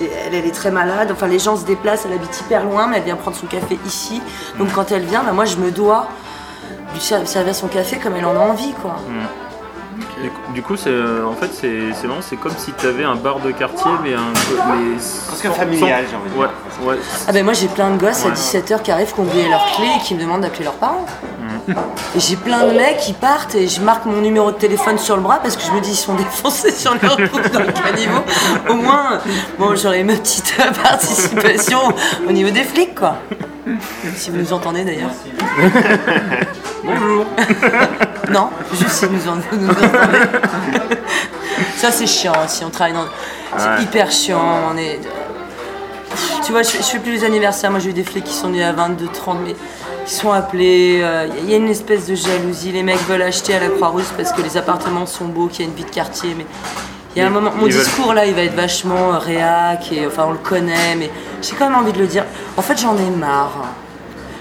[0.00, 1.10] elle, elle est très malade.
[1.12, 3.78] Enfin, les gens se déplacent, elle habite hyper loin, mais elle vient prendre son café
[3.86, 4.20] ici.
[4.58, 6.08] Donc, quand elle vient, bah, moi, je me dois
[6.94, 8.96] lui ser- servir son café comme elle en a envie, quoi.
[10.22, 12.86] Du coup- Du coup, c'est euh, en fait, c'est c'est marrant, c'est comme si tu
[12.86, 14.32] avais un bar de quartier, mais un.
[14.68, 16.48] Mais Presque familial, j'ai envie de dire.
[16.84, 16.98] Ouais, ouais.
[17.26, 18.34] Ah ben moi j'ai plein de gosses à Ouais.
[18.34, 21.06] 17h qui arrivent, qui ont oublié leur clé et qui me demandent d'appeler leurs parents.
[21.68, 25.16] Et j'ai plein de mecs qui partent et je marque mon numéro de téléphone sur
[25.16, 27.72] le bras parce que je me dis ils sont défoncés sur leur route dans le
[27.72, 28.20] caniveau.
[28.68, 29.18] Au moins,
[29.58, 31.78] bon j'aurai ma petite participation
[32.28, 33.16] au niveau des flics quoi.
[34.16, 35.10] Si vous nous entendez d'ailleurs.
[36.84, 37.26] Bonjour.
[38.30, 40.18] Non, juste si nous, en- nous entendez.
[41.76, 43.04] Ça c'est chiant aussi, on travaille dans...
[43.56, 43.82] C'est Ouais.
[43.82, 44.40] hyper chiant,
[44.72, 44.98] on est...
[46.44, 47.70] tu vois, je, je fais plus les anniversaires.
[47.70, 49.54] Moi, j'ai eu des flics qui sont nés à 22, 30, mais
[50.06, 51.00] qui sont appelés.
[51.02, 52.72] euh, Il y a une espèce de jalousie.
[52.72, 55.68] Les mecs veulent acheter à la Croix-Rousse parce que les appartements sont beaux, qu'il y
[55.68, 56.34] a une vie de quartier.
[56.36, 56.46] Mais
[57.14, 57.50] il y a un moment.
[57.54, 60.94] Mon ils discours là, il va être vachement euh, réac et enfin, on le connaît,
[60.96, 61.10] mais
[61.42, 62.24] j'ai quand même envie de le dire.
[62.56, 63.52] En fait, j'en ai marre.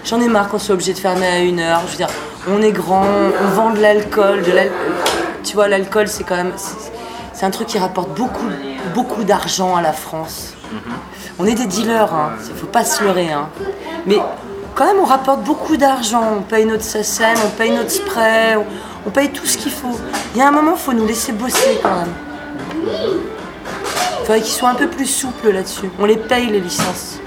[0.03, 1.81] J'en ai marre qu'on soit obligé de fermer à une heure.
[1.85, 2.09] Je veux dire,
[2.49, 3.05] on est grand,
[3.43, 4.71] on vend de l'alcool, de l'al-
[5.43, 6.53] Tu vois, l'alcool, c'est quand même.
[6.55, 6.89] c'est-
[7.43, 8.45] un truc qui rapporte beaucoup,
[8.93, 10.53] beaucoup d'argent à la France.
[11.39, 12.33] On est des dealers, hein.
[12.47, 13.31] il faut pas se leurrer.
[13.31, 13.49] Hein.
[14.05, 14.19] Mais
[14.75, 16.37] quand même, on rapporte beaucoup d'argent.
[16.39, 18.65] On paye notre SACEM, on paye notre spray, on,
[19.07, 19.97] on paye tout ce qu'il faut.
[20.33, 22.13] Il y a un moment, il faut nous laisser bosser quand même.
[22.85, 25.89] Il faudrait qu'ils soient un peu plus souples là-dessus.
[25.99, 27.19] On les paye les licences.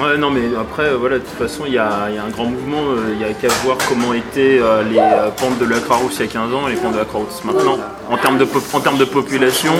[0.00, 2.24] Ouais, non, mais après, euh, voilà, de toute façon, il y a, il y a
[2.24, 2.80] un grand mouvement.
[2.90, 6.16] euh, Il y a qu'à voir comment étaient euh, les euh, pentes de la Croix-Rousse
[6.18, 7.78] il y a 15 ans et les pentes de la Croix-Rousse maintenant.
[8.10, 9.72] En termes de, en termes de population,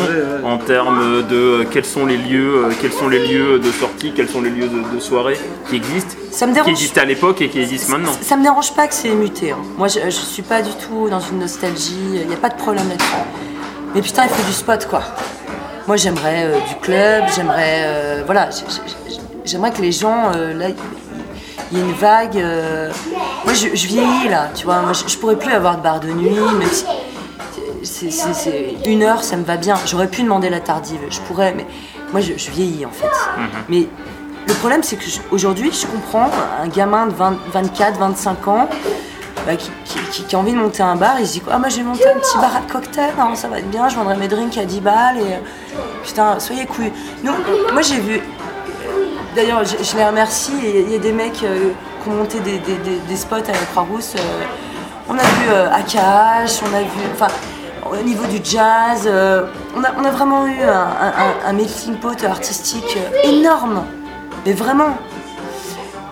[0.45, 4.13] en termes de euh, quels sont les lieux, euh, quels sont les lieux de sortie,
[4.15, 5.37] quels sont les lieux de, de soirée
[5.69, 8.13] qui existent, Ça me qui existaient à l'époque et qui existent maintenant.
[8.23, 9.51] Ça me dérange pas que c'est muté.
[9.51, 9.59] hein.
[9.77, 11.97] Moi, je, je suis pas du tout dans une nostalgie.
[12.15, 13.11] Il n'y a pas de problème là-dessus.
[13.97, 15.03] Mais putain, il faut du spot, quoi.
[15.89, 17.25] Moi, j'aimerais euh, du club.
[17.35, 18.49] J'aimerais, euh, voilà,
[19.45, 20.67] j'aimerais que les gens, euh, là,
[21.73, 22.37] il y ait une vague.
[22.37, 22.91] euh,
[23.45, 24.81] Moi, je, je vieillis là, tu vois.
[24.81, 26.85] Moi, je, je pourrais plus avoir de bar de nuit, même si
[27.83, 29.77] c'est, c'est- c'est- une heure, ça me va bien.
[29.87, 31.67] J'aurais pu demander la tardive, je pourrais, mais
[32.13, 33.11] moi, je, je vieillis en fait.
[33.69, 33.87] Mais
[34.47, 36.31] le problème, c'est que je- aujourd'hui, je comprends
[36.63, 38.69] un gamin de 20 24, 25 ans
[39.47, 41.59] bah, qui, qui- qui- qui a envie de monter un bar, il se dit Ah,
[41.59, 43.97] moi je vais monter un petit bar à cocktail, non, ça va être bien, je
[43.97, 46.93] vendrai mes drinks à 10 balles et euh, putain, soyez couilles.
[47.23, 47.33] Nous,
[47.73, 48.23] moi j'ai vu,
[49.35, 51.71] d'ailleurs, je, je les remercie, il y a des mecs euh,
[52.03, 54.15] qui ont monté des, des- des- des spots à la Croix-Rousse.
[54.17, 54.45] euh,
[55.09, 57.29] on a vu euh, AKH, on a vu, enfin,
[57.91, 59.45] au niveau du jazz, euh,
[59.77, 63.85] on, a, on a vraiment eu un, un- un- un melting pot artistique euh, énorme,
[64.47, 64.97] mais vraiment.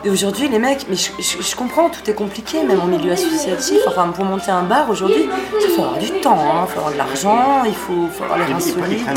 [0.05, 3.13] Et aujourd'hui, les mecs, mais je, je- je comprends, tout est compliqué, même en milieu
[3.13, 3.79] associatif.
[3.87, 5.29] Enfin, pour monter un bar aujourd'hui,
[5.61, 8.45] il faut avoir du temps, il faut avoir de l'argent, il faut, faut avoir les
[8.47, 9.13] le risque maintenant.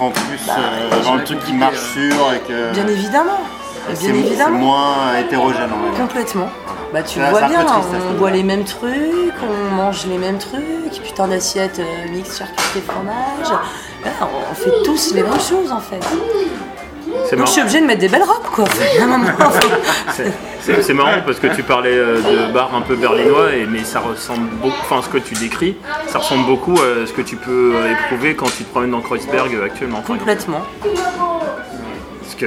[0.00, 3.38] Font plus Bah, euh, dans le truc qui marche sûr et que Bien évidemment,
[3.86, 4.58] c'est bien c'est évidemment.
[4.58, 5.68] moins hétérogène.
[5.68, 6.00] dire.
[6.00, 6.48] Complètement.
[6.90, 10.06] Bah tu C'est- vois c'est bien, triste, ce on boit les mêmes trucs, on mange
[10.06, 13.52] les mêmes trucs, putain d'assiette euh, mix charcuterie fromage.
[14.04, 14.10] Là,
[14.50, 16.00] on fait tous les mêmes choses en fait.
[17.36, 18.64] Donc je suis obligée de mettre des belles robes quoi.
[20.62, 24.00] C'est- marrant parce que tu parlais euh, de bar un peu berlinois, et, mais ça
[24.00, 27.72] ressemble beaucoup, enfin ce que tu décris, ça ressemble beaucoup à ce que tu peux
[27.76, 30.02] euh, éprouver quand tu te promènes dans Kreuzberg euh, actuellement.
[30.02, 30.62] complètement.
[30.82, 32.46] Parce que.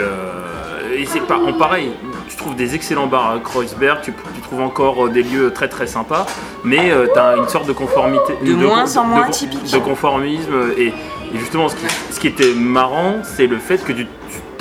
[0.96, 1.92] Et c'est pas en pareil,
[2.30, 5.68] tu trouves des excellents bars à Kreuzberg, tu, tu trouves encore euh, des lieux très
[5.68, 6.26] très sympas,
[6.64, 8.34] mais tu as une sorte de conformité.
[8.44, 9.72] De moins en moins de- atypique.
[9.72, 10.54] De conformisme.
[10.78, 10.94] Et, et
[11.40, 14.06] justement, ce qui, ce qui était marrant, c'est le fait que tu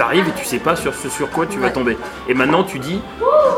[0.03, 1.73] arrives et tu sais pas sur ce sur quoi tu vas Ouais.
[1.73, 1.97] tomber.
[2.29, 3.01] Et maintenant, tu dis,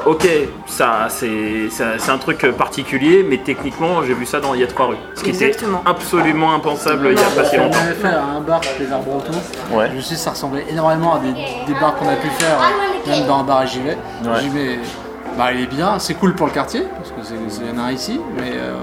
[0.07, 0.27] ok,
[0.67, 1.69] ça c'est
[2.11, 4.97] un truc particulier, mais techniquement, j'ai vu ça dans Il y a trois rues.
[5.15, 5.81] Ce qui Exactement.
[5.81, 7.79] était absolument impensable il y a pas si On longtemps.
[7.81, 9.35] avait fait un bar chez les arbres autour.
[9.77, 9.91] Ouais.
[9.97, 13.27] Je sais, ça ressemblait énormément à des, des bars qu'on a pu faire, euh, même
[13.27, 13.97] dans un bar à Givet.
[14.25, 14.41] Ouais.
[14.41, 14.79] Givet,
[15.37, 17.35] bah, il est bien, c'est cool pour le quartier, parce que c'est
[17.67, 18.75] y en a un ici, mais euh,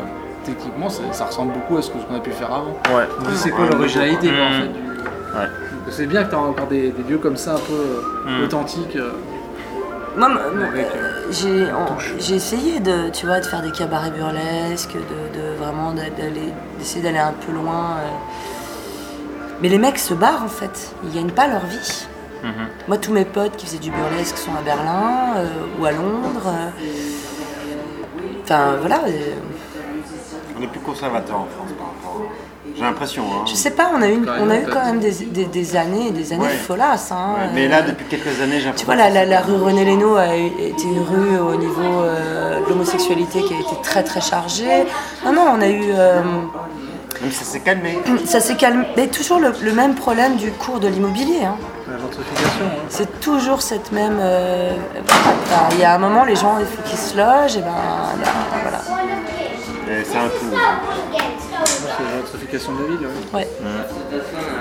[0.44, 2.76] techniquement, ça, ça ressemble beaucoup à ce que- ce qu'on a pu faire avant.
[2.96, 3.06] Ouais.
[3.36, 4.92] C'est quoi l'originalité en fait du-
[5.40, 5.48] Ouais.
[5.90, 8.44] C'est bien que tu as encore des, des lieux comme ça un peu euh, Mm.
[8.44, 8.96] authentiques.
[8.96, 9.12] euh,
[10.18, 15.40] Moi, euh, j'ai en- j'ai essayé de, tu vois, de faire des cabarets burlesques, de,
[15.40, 17.96] de vraiment d'a- d'aller, d'essayer d'aller un peu loin.
[19.62, 22.08] Mais les mecs se barrent en fait, ils gagnent pas leur vie.
[22.44, 22.52] Mhm.
[22.90, 25.48] Moi, tous mes potes qui faisaient du burlesque sont à Berlin euh,
[25.80, 26.48] ou à Londres.
[26.48, 26.70] euh.
[28.44, 29.02] Enfin, voilà.
[29.08, 29.36] euh,
[30.60, 31.91] On est plus conservateur en France par
[32.82, 33.24] J'ai l'impression.
[33.32, 33.44] Hein.
[33.48, 36.08] je sais pas, on a eu, on a eu quand même des, des- des années
[36.08, 36.50] et des années Ouais.
[36.50, 37.12] folasses.
[37.12, 39.56] hein, Ouais, mais là, depuis quelques années, j'ai Tu l'impression vois, la, la, la rue
[39.56, 43.76] René Lénaud a eu- été une rue au niveau euh, de l'homosexualité qui a été
[43.84, 44.86] très très chargée.
[45.24, 45.84] Non, non, on a eu.
[45.94, 46.22] euh,
[47.22, 48.00] Même ça s'est calmé.
[48.26, 48.86] ça s'est calmé.
[48.98, 51.44] Mais toujours le, le même problème du cours de l'immobilier.
[51.46, 51.56] hein.
[51.92, 52.66] la gentrification.
[52.66, 52.86] hein.
[52.90, 54.18] C'est toujours cette même.
[54.20, 54.72] euh,
[55.74, 57.68] Il y a un moment, les gens, il faut qu'ils se logent, et ben,
[58.24, 58.32] ben,
[58.64, 58.80] voilà.
[60.04, 60.56] C'est un coup.
[61.72, 63.08] C'est la gentrification de la ville.
[63.34, 63.40] ouais.
[63.40, 63.48] Ouais.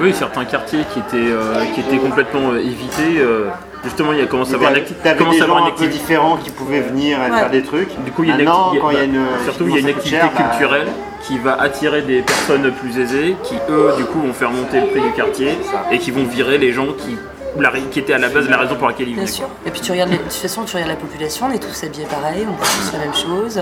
[0.01, 3.19] Oui, certains quartiers qui étaient, euh, qui étaient complètement euh, évités.
[3.19, 3.49] euh,
[3.85, 5.89] justement, il y a commencé à avoir une, des gens un peu activité.
[5.99, 7.39] différents qui pouvaient venir et Ouais.
[7.39, 7.89] faire des trucs.
[8.05, 9.21] Du coup, il y a une Maintenant, acti- quand il y a une.
[9.45, 10.89] surtout, il y a une activité cher, bah, culturelle
[11.23, 14.87] qui va attirer des personnes plus aisées, qui eux, du coup, vont faire monter le
[14.87, 15.59] prix du quartier
[15.91, 17.17] et qui vont virer les gens qui,
[17.59, 19.33] la- qui étaient à la base la raison pour laquelle ils Bien venaient.
[19.33, 19.47] sûr.
[19.67, 21.85] Et puis tu regardes, les- de toute façon, tu regardes la population, on est tous
[21.85, 23.61] habillés pareil, on fait tous la même chose.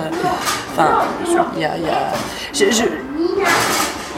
[0.73, 0.99] Enfin,
[1.57, 1.77] il y a.
[1.77, 2.13] il y a-
[2.53, 2.85] je- je-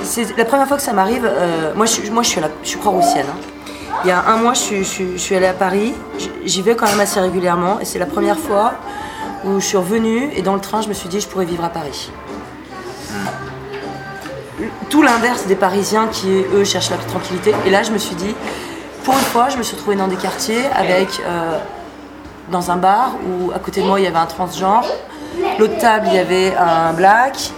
[0.02, 1.24] C'est la première fois que ça m'arrive.
[1.24, 3.26] euh, moi, je, suis- moi, je suis, la- je suis croix-roussienne.
[3.28, 3.38] hein.
[4.04, 5.94] Il y a un mois, je suis, je je allée à Paris.
[6.44, 7.78] J'y vais quand même assez régulièrement.
[7.80, 8.72] Et c'est la première fois
[9.44, 10.30] où je suis revenue.
[10.34, 12.10] Et dans le train, je me suis dit, je pourrais vivre à Paris.
[14.88, 17.54] Tout l'inverse des Parisiens qui, eux, cherchent la tranquillité.
[17.66, 18.34] Et là, je me suis dit,
[19.04, 21.58] pour une fois, je me suis retrouvée dans des quartiers avec, euh,
[22.50, 24.84] dans un bar où à côté de moi, il y avait un transgenre.
[25.58, 27.52] L'autre table, il y avait un black.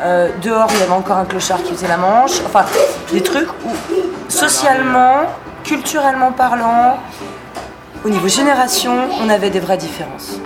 [0.00, 2.40] Euh, dehors, il y avait encore un clochard qui faisait la manche.
[2.46, 2.64] Enfin,
[3.12, 3.70] des trucs où,
[4.28, 5.22] socialement,
[5.64, 6.98] culturellement parlant,
[8.04, 10.38] au niveau génération, on avait des vraies différences.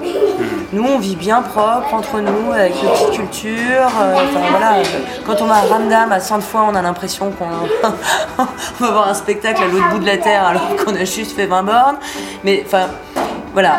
[0.72, 3.92] Nous, on vit bien propre entre nous, avec nos petites cultures.
[4.00, 4.76] euh, enfin, voilà,
[5.26, 7.44] quand on va à Ramdam à 100 fois, on a l'impression qu'on
[8.38, 8.44] on
[8.80, 11.44] va voir un spectacle à l'autre bout de la terre alors qu'on a juste fait
[11.46, 11.96] 20 bornes.
[12.42, 12.86] Mais enfin,
[13.52, 13.76] voilà.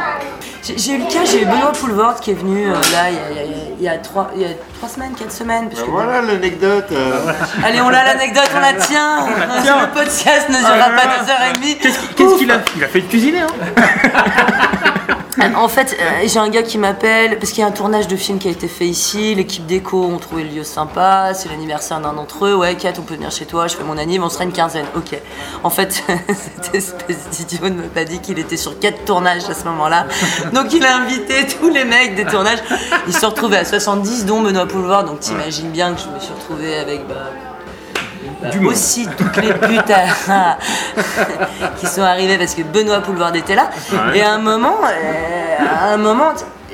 [0.65, 3.35] J'ai eu le cas, j'ai eu Benoît Poulvord qui est venu euh, là il y,
[3.35, 3.45] y a-
[3.79, 5.67] il y a trois, il y a trois semaines, quatre semaines.
[5.69, 6.85] parce que- Voilà l'anecdote.
[6.93, 7.31] euh,
[7.65, 9.27] Allez, on l'a l'anecdote, on la tient.
[9.27, 11.77] Le podcast ne durera pas deux heures et demie.
[11.79, 13.47] Qu'est-ce qu'il qu'est-ce qu'il a Il a fait de cuisiner, hein
[15.55, 18.15] En fait, euh, j'ai un gars qui m'appelle parce qu'il y a un tournage de
[18.15, 19.33] film qui a été fait ici.
[19.33, 21.33] L'équipe d'éco ont trouvé le lieu sympa.
[21.33, 22.55] C'est l'anniversaire d'un d'entre eux.
[22.55, 23.67] Ouais, Kat, on peut venir chez toi.
[23.67, 24.85] Je fais mon anniv, on sera une quinzaine.
[24.95, 25.19] Ok.
[25.63, 25.91] En fait,
[26.27, 30.07] cette espèce d'idiot ne m'a pas dit qu'il était sur quatre tournages à ce moment-là.
[30.53, 32.59] Donc il a invité tous les mecs des tournages.
[33.07, 35.05] Ils se retrouvés à 70, dont Benoît Poulvard.
[35.05, 37.07] Donc t'imagines bien que je me suis retrouvée avec.
[37.07, 37.31] bah,
[38.51, 38.71] Du monde.
[38.73, 40.57] aussi toutes les putes à-
[41.79, 43.69] qui sont arrivées parce que Benoît Poulvard était là.
[43.91, 44.17] Ouais.
[44.19, 46.73] Et à un moment, euh, à un moment, euh,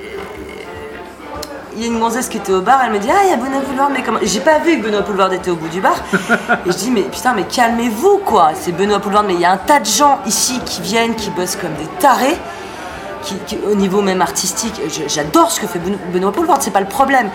[1.76, 3.34] il y a une gonzesse qui était au bar, elle me dit Ah, il y
[3.34, 4.20] a Benoît Poulvard, mais comment?
[4.22, 5.96] J'ai pas vu que Benoît Poulvard était au bout du bar.
[6.66, 9.52] Et je dis Mais putain, mais calmez-vous quoi C'est Benoît Poulvard, mais il y a
[9.52, 12.38] un tas de gens ici qui viennent, qui bossent comme des tarés.
[13.22, 16.72] Qui, qui- au niveau même artistique, je- j'adore ce que fait Beno- Benoît Poulvard, c'est
[16.72, 17.30] pas le problème.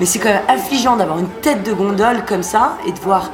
[0.00, 3.30] Mais c'est quand même affligeant d'avoir une tête de gondole comme ça et de voir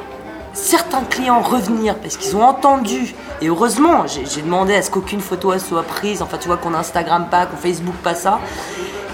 [0.53, 5.53] certains clients revenir parce qu'ils ont entendu, et heureusement, j'ai demandé à ce qu'aucune photo
[5.53, 8.41] elle soit prise, enfin tu vois qu'on Instagram pas, qu'on Facebook pas ça,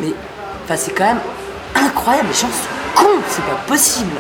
[0.00, 0.12] mais
[0.64, 1.20] enfin, c'est quand même
[1.74, 4.16] incroyable, les gens sont cons, c'est pas possible.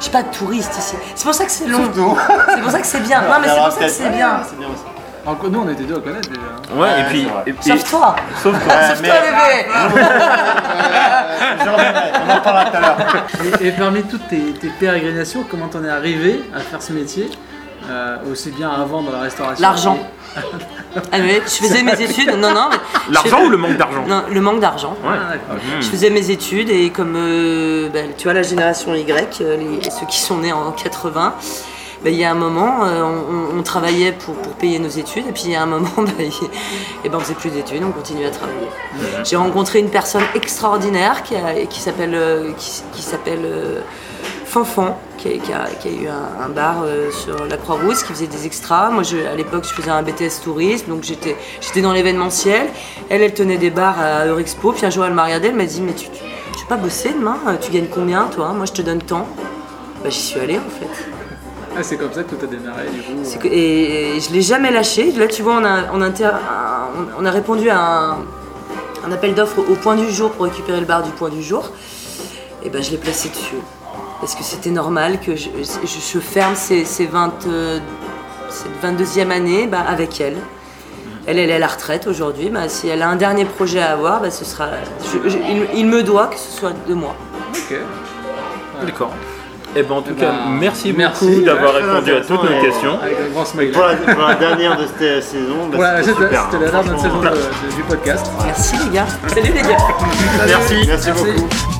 [0.00, 0.94] J'ai pas de touristes ici.
[1.16, 1.90] C'est pour ça que c'est long.
[2.54, 3.20] C'est pour ça que c'est bien.
[3.20, 4.42] Non mais c'est pour ça que c'est bien.
[5.28, 6.40] Alors que nous, on était deux à connaître déjà.
[6.40, 6.74] hein.
[6.74, 7.68] Ouais, Ouais, et puis.
[7.68, 8.16] et Sauf toi.
[8.42, 8.74] Sauf toi.
[8.88, 9.66] Sauf toi bébé.
[11.64, 12.96] Je reviendrai, on en parlera tout à l'heure.
[13.60, 17.30] Et, et parmi toutes tes, tes pérégrinations, comment t'en es arrivé à faire ce métier
[17.90, 19.98] euh, aussi bien avant dans la restauration L'argent.
[20.36, 20.40] et-
[21.12, 22.30] Ah, je faisais mes études.
[22.38, 22.68] Non non.
[22.70, 22.76] mais
[23.08, 24.96] je L'argent fais- ou le manque d'argent Non, le manque d'argent.
[25.04, 25.10] Ouais.
[25.14, 25.56] Ah, d'accord.
[25.56, 25.82] Mhm.
[25.82, 29.90] Je faisais mes études et comme euh, ben, tu vois la génération Y, euh, les-
[29.90, 31.34] ceux qui sont nés en 80,
[32.04, 33.02] ben, il y a un moment, euh,
[33.56, 36.12] on, travaillait pour, pour payer nos études et puis il y a un moment, ben,
[36.20, 36.32] il-
[37.04, 38.68] eh ben, on faisait plus d'études, on continuait à travailler.
[39.24, 43.80] J'ai rencontré une personne extraordinaire qui, a- qui s'appelle euh, qui, qui s'appelle euh,
[44.46, 48.02] Fanfan, qui a, qui a- qui a eu un, un bar euh, sur la Croix-Rousse,
[48.04, 48.90] qui faisait des extras.
[48.90, 52.68] Moi, je- à l'époque, je faisais un BTS tourisme, donc j'étais j'étais dans l'événementiel.
[53.10, 54.72] Elle, elle tenait des bars à Eurexpo.
[54.72, 56.76] Puis un jour, elle m'a regardé, elle m'a dit Mais tu, tu, tu veux pas
[56.76, 57.38] bosser demain?
[57.60, 58.52] Tu gagnes combien, toi?
[58.52, 59.26] Moi, je te donne tant.
[60.02, 61.08] Bah, j'y suis allée, en fait.
[61.76, 63.38] Ah, c'est comme ça que tout a démarré du coup.
[63.40, 65.12] Que- et, et je l'ai jamais lâché.
[65.12, 68.12] Là, tu vois, on a, on a, inter- un- on a répondu à un,
[69.06, 71.70] un appel d'offres au point du jour pour récupérer le bar du point du jour.
[72.64, 73.56] Et ben, je l'ai placé dessus.
[74.20, 77.78] Parce que c'était normal que je, je- je ferme ces, ces 20, euh,
[78.50, 80.36] cette 22e année bah, avec elle.
[81.26, 82.48] Elle, elle est à la retraite aujourd'hui.
[82.48, 84.68] Bah, si elle a un dernier projet à avoir, bah, ce sera,
[85.04, 87.14] je- je- il, il me doit que ce soit de moi.
[87.52, 87.76] Ok.
[88.84, 89.12] D'accord.
[89.76, 92.42] Et ben en tout Eh cas, ben, merci, merci, beaucoup d'avoir ouais, répondu à toutes
[92.42, 92.98] nos questions.
[93.02, 93.70] Avec un grand smiley.
[93.72, 96.48] Pour la, pour la dernière de cette saison, bah, Voilà, c'était c'était super.
[96.50, 96.72] c'était la hein.
[96.72, 97.30] dernière de notre saison Franchement,
[97.66, 98.30] de- de- du podcast.
[98.44, 99.06] Merci les gars.
[99.26, 99.76] Salut les gars.
[100.46, 100.74] Merci.
[100.86, 101.77] Merci beaucoup.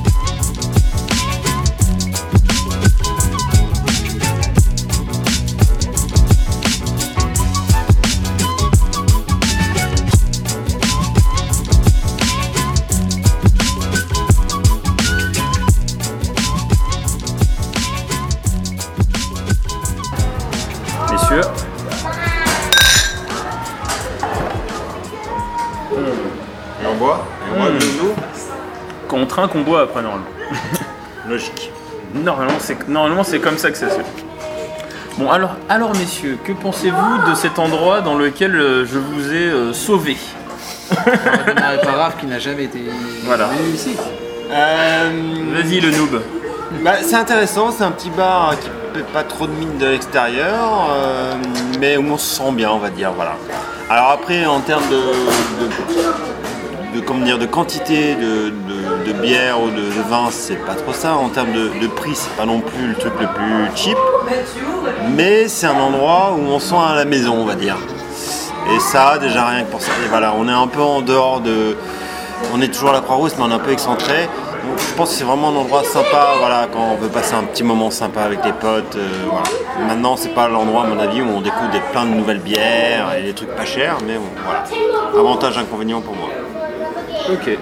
[26.99, 27.59] Boit Et on
[29.25, 30.25] boit un qu'on boit après normalement.
[31.29, 31.71] Logique.
[32.13, 34.05] Normalement, c'est normalement c'est comme ça que ça se fait.
[35.17, 39.47] Bon alors, alors messieurs, que pensez-vous de cet endroit dans lequel euh, je vous ai
[39.47, 40.17] euh, sauvé?
[41.83, 42.79] Par Raph qui n'a jamais été
[43.25, 43.47] Voilà.
[43.47, 43.95] venu ici.
[44.51, 45.09] Euh,
[45.53, 46.21] Vas-y le noob.
[46.83, 50.89] Bah, c'est intéressant, c'est un petit bar qui fait pas trop de mine de l'extérieur,
[50.91, 51.33] euh,
[51.79, 53.11] mais où on se sent bien, on va dire.
[53.13, 53.35] Voilà.
[53.89, 54.95] Alors après, en termes de,
[55.65, 55.69] de,
[56.95, 61.15] de- comment dire, de quantité de, de- bière ou de, vin, c'est pas trop ça.
[61.15, 63.97] En termes de, prix, c'est pas non plus le truc le plus cheap.
[65.15, 67.75] Mais c'est un endroit où on sent à la maison, on va dire.
[68.73, 69.91] Et ça, déjà rien que pour ça.
[70.05, 71.75] Et voilà, on est un peu en dehors de.
[72.53, 74.29] On est toujours à la Croix-Rousse, mais on est un peu excentré.
[74.67, 77.43] Donc, je pense que c'est vraiment un endroit sympa, voilà, quand on veut passer un
[77.43, 78.95] petit moment sympa avec les potes.
[78.95, 79.87] euh, voilà.
[79.87, 83.13] Maintenant, c'est pas l'endroit, à mon avis, où on découvre des, plein de nouvelles bières
[83.17, 84.63] et des trucs pas chers, mais bon, voilà.
[85.17, 86.29] Avantage, inconvénient pour moi.
[87.31, 87.57] Ok.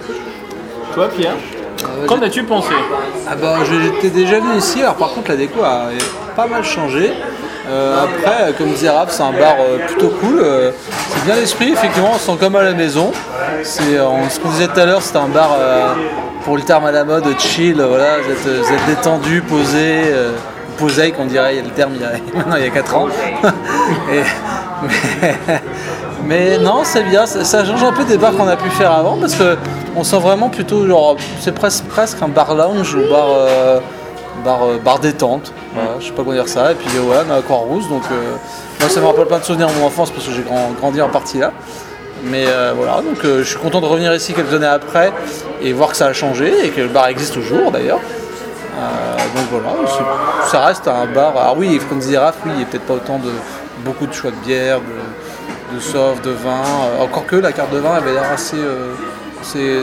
[0.94, 1.34] Toi, Pierre
[1.84, 2.74] Euh, Qu'en as-tu pensé?
[3.30, 5.90] Ah bah j'étais déjà venu ici, alors par contre la déco a
[6.36, 7.12] pas mal changé.
[7.70, 10.40] Euh, après, comme disait Raph, c'est un bar euh, plutôt cool.
[10.40, 10.72] euh,
[11.10, 13.12] c'est bien l'esprit, effectivement, on se sent comme à la maison.
[13.64, 15.50] Ce qu'on disait tout à l'heure, c'était un bar
[16.46, 20.02] pour le terme à la mode, chill, voilà, vous êtes, détendu, posé,
[20.78, 22.72] posé qu'on dirait, il y a le terme il y a, maintenant il y a
[22.72, 23.08] 4 ans.
[24.82, 25.60] Mais,
[26.26, 28.92] mais non, c'est bien, ça, ça change un peu des bars qu'on a pu faire
[28.92, 29.58] avant parce que
[29.96, 33.80] on sent vraiment plutôt genre c'est presque presque un bar lounge ou bar euh,
[34.44, 35.52] bar, euh, bar détente.
[35.74, 36.72] Voilà, je sais pas comment dire ça.
[36.72, 38.36] Et puis ouais, on a Croix-Rousse, donc euh,
[38.80, 41.02] moi ça me rappelle plein de souvenirs de mon enfance parce que j'ai grand- grandi
[41.02, 41.52] en partie là.
[42.24, 45.14] Mais voilà, donc je suis content de revenir ici quelques années après
[45.62, 48.00] et voir que ça a changé et que le bar existe toujours d'ailleurs.
[49.36, 49.70] Donc voilà,
[50.50, 51.34] ça reste un bar.
[51.38, 53.30] Ah oui, comme disait Raph, oui, il n'y a peut-être pas autant de
[53.86, 54.86] beaucoup de choix de bière, de,
[55.74, 56.62] de soft, de vin.
[57.00, 58.58] Euh, encore que la carte de vin avait l'air assez.
[58.58, 58.94] euh,
[59.44, 59.78] c'est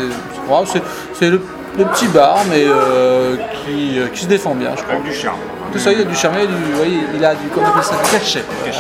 [0.49, 0.83] voilà, c'est-
[1.15, 1.41] c'est le,
[1.79, 4.97] le petit bar, mais euh, qui, euh, qui se défend bien, je crois.
[5.01, 5.39] du charme.
[5.73, 7.49] Tout ça, il y a du charme, il y a du, oui, il a du,
[7.53, 8.45] comment on appelle ça, du cachet.
[8.65, 8.71] Du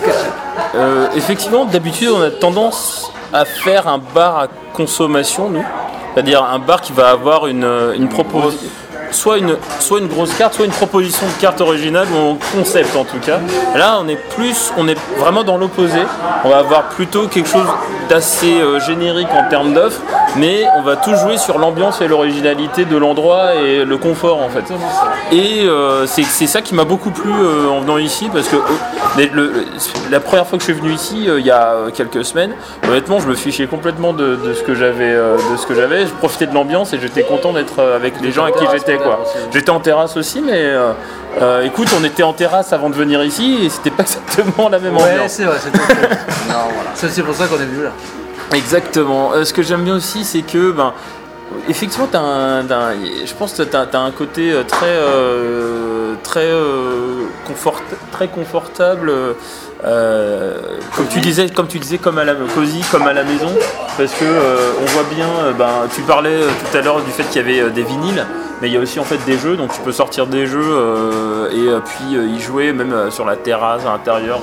[0.00, 0.30] cachet.
[0.74, 5.64] Euh, Effectivement, d'habitude, on a tendance à faire un bar à consommation, nous.
[6.14, 8.68] C'est-à-dire un bar qui va avoir une, une proposition.
[9.12, 13.18] Soit une, grosse carte, soit une proposition de carte originale ou un concept en tout
[13.18, 13.38] cas.
[13.76, 16.00] Là, on est plus, on est vraiment dans l'opposé.
[16.44, 17.66] On va avoir plutôt quelque chose
[18.08, 20.00] d'assez euh, générique en termes d'offres,
[20.36, 24.48] mais on va tout jouer sur l'ambiance et l'originalité de l'endroit et le confort en
[24.48, 24.64] fait.
[25.30, 28.56] Et euh, c'est ça qui m'a beaucoup plu euh, en venant ici parce que
[30.10, 32.52] la première fois que je suis venu ici, il y a quelques semaines,
[32.88, 35.14] honnêtement, je me fichais complètement de, ce que j'avais.
[35.14, 36.06] de ce que j'avais.
[36.06, 39.24] Je profitais de l'ambiance et j'étais content d'être avec les gens à qui j'étais quoi.
[39.52, 40.92] J'étais en terrasse aussi, mais euh,
[41.40, 44.78] euh, écoute, on était en terrasse avant de venir ici et c'était pas exactement la
[44.78, 45.32] même Ouais, ambiance.
[45.32, 45.56] c'est vrai,
[46.94, 47.90] c'est pour ça qu'on est venu là.
[48.54, 49.32] Exactement.
[49.32, 50.92] Euh, ce que j'aime bien aussi, c'est que, ben,
[51.68, 57.80] effectivement, t'as un, je pense que tu as, un côté très, euh, très, euh, confort-
[58.12, 59.10] très confortable.
[59.84, 60.58] Euh,
[60.96, 63.50] comme tu disais, comme tu disais, comme à la cosy, comme à la maison,
[63.96, 65.28] parce que euh, on voit bien.
[65.44, 68.24] euh, ben, tu parlais euh, tout à l'heure du fait qu'il y avait des vinyles,
[68.60, 71.48] mais il y a aussi en fait des jeux, donc tu peux sortir des jeux
[71.52, 74.40] et puis y jouer même sur la terrasse, à l'intérieur,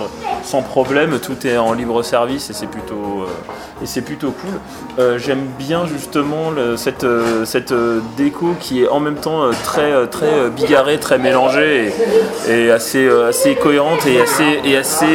[0.50, 1.20] sans problème.
[1.20, 4.56] Tout est en libre service et c'est plutôt euh, et c'est plutôt cool.
[5.00, 7.74] Euh, J'aime bien justement le- cette, euh, cette
[8.18, 11.94] déco qui est en même temps très, très bigarrée, très mélangée
[12.48, 15.14] et, et assez, assez cohérente et assez, et assez,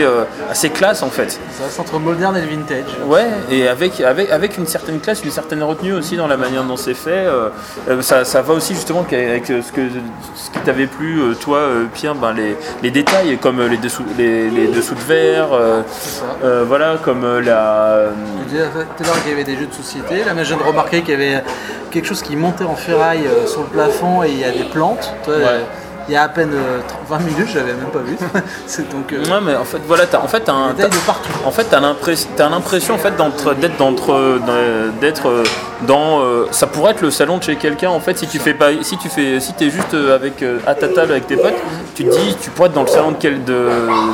[0.51, 1.31] assez classe en fait.
[1.33, 2.93] Ça reste entre moderne et le vintage.
[3.07, 6.65] Ouais, et avec, avec, avec une certaine classe, une certaine retenue aussi dans la manière
[6.65, 7.27] dont c'est fait.
[8.03, 9.83] ça, ça va aussi justement avec ce, que,
[10.37, 11.61] ce qui t'avait plu, toi,
[11.93, 15.83] Pierre, ben, les, les détails comme les dessous, les, les dessous de verre, euh,
[16.43, 18.11] euh, voilà, comme euh, la.
[18.45, 18.65] Je disais
[18.97, 20.25] tout à l'heure qu'il y avait des jeux de société.
[20.25, 21.43] Là, mais je viens de remarquer qu'il y avait
[21.91, 25.15] quelque chose qui montait en ferraille sur le plafond et il y a des plantes.
[25.25, 25.65] Toi, Ouais.
[26.07, 26.53] Il y a à peine
[26.87, 28.17] 30 20 minutes, je l'avais même pas vu.
[28.67, 30.97] C'est donc euh, Ouais, mais en fait, voilà, t'as, en fait, t'as un, détails de
[31.07, 31.31] partout.
[31.45, 34.41] En fait, t'as l'impression, t'as l'impression en fait d'entre- d'être d'entre-
[35.01, 35.43] d'être euh,
[35.87, 36.21] dans.
[36.21, 38.69] euh, ça pourrait être le salon de chez quelqu'un en fait si tu fais pas,
[38.83, 41.55] si tu fais, si t'es juste euh, avec euh, à ta table avec tes potes,
[41.95, 43.69] tu te dis, tu pourrais être dans le salon de quel, de,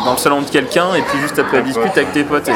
[0.05, 2.49] dans le salon de quelqu'un et puis juste après la dispute avec tes potes.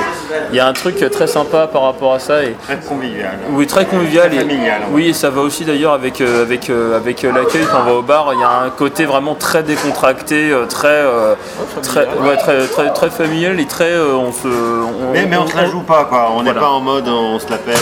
[0.51, 3.33] Il y a un truc très sympa par rapport à ça et Très convivial.
[3.51, 4.29] oui, très convivial.
[4.31, 4.87] Très et, familial, ouais.
[4.92, 7.85] Oui, et ça va aussi d'ailleurs avec, euh, avec, euh, avec euh, l'accueil quand on
[7.85, 8.31] va au bar.
[8.35, 11.34] Il y a un côté vraiment très décontracté, euh, très, euh,
[11.82, 13.92] très, ouais, très, très, très familial et très.
[13.92, 16.60] euh, on se, on- Mais, mais on se la joue pas quoi, on n'est Voilà.
[16.60, 17.76] pas en mode on se la pète,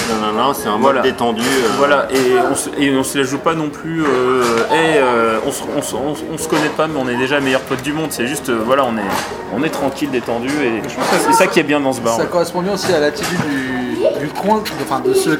[0.54, 1.00] c'est un mode Voilà.
[1.02, 1.42] détendu.
[1.42, 4.02] euh, Voilà, et on, se, et on se la joue pas non plus.
[4.02, 7.16] euh, euh, on, se, on, se, on se- on se connaît pas, mais on est
[7.16, 8.08] déjà meilleurs potes du monde.
[8.10, 10.82] C'est juste, euh, voilà, on est, on est tranquille, détendu, et
[11.26, 12.14] c'est ça qui est bien dans ce bar.
[12.16, 12.28] Ça ouais.
[12.28, 15.30] correspond bien aussi à l'attitude du, du coin, de, enfin de ce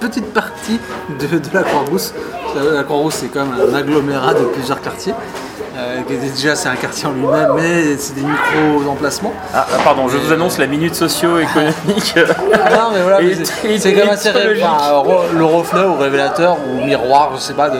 [0.00, 0.78] petite partie
[1.20, 2.12] de, de la Croix-Rousse.
[2.74, 5.14] La Croix-Rousse, c'est quand même un agglomérat de plusieurs quartiers.
[5.76, 9.32] Euh, déjà, c'est un quartier en lui-même, mais c'est des micro-emplacements.
[9.52, 12.14] Ah, ah, pardon, je vous annonce la minute socio-économique.
[12.76, 13.18] Non, mais voilà,
[13.78, 15.02] c'est quand même assez ré- enfin,
[15.34, 17.78] le reflet ou révélateur ou miroir, je sais pas, de,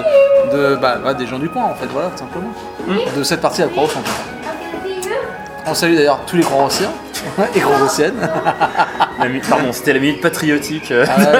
[0.53, 2.51] de bah, bah, des gens du coin en fait, voilà, tout simplement.
[2.87, 3.19] Hmm.
[3.19, 5.71] De cette partie de la Croix-Rousse en.
[5.71, 6.91] On salue d'ailleurs tous les Croix-Roussiens.
[9.25, 10.93] et mi- Pardon, c'était la minute patriotique.
[10.93, 11.39] Ah, ouais.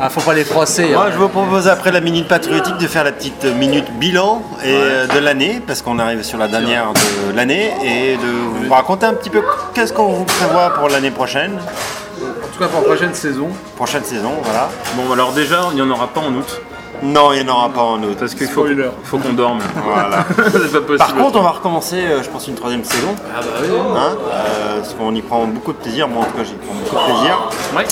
[0.00, 0.88] Ah, faut pas les froisser.
[0.92, 1.10] Moi, hein.
[1.12, 5.06] je vous propose après la minute patriotique de faire la petite minute bilan et, euh,
[5.06, 9.14] de l'année, parce qu'on arrive sur la dernière de l'année, et de vous raconter un
[9.14, 9.42] petit peu
[9.74, 13.48] qu'est-ce qu'on vous prévoit pour l'année prochaine, En tout cas pour la prochaine saison.
[13.76, 14.68] prochaine saison, voilà.
[14.96, 16.60] Bon, alors déjà, il n'y en aura pas en août.
[17.02, 18.16] Non, il n'y en aura pas en août.
[18.18, 18.90] Parce qu'il faut, Spoiler.
[19.04, 19.60] faut qu'on dorme.
[19.84, 20.24] Voilà.
[20.36, 20.98] c'est pas possible.
[20.98, 23.68] Par contre, on va recommencer, euh, je pense, une troisième saison, Ah bah oui.
[23.96, 26.08] hein, euh, parce qu'on y prend beaucoup de plaisir.
[26.08, 27.38] Moi, en tout cas, j'y prends beaucoup de plaisir.
[27.76, 27.84] Ouais.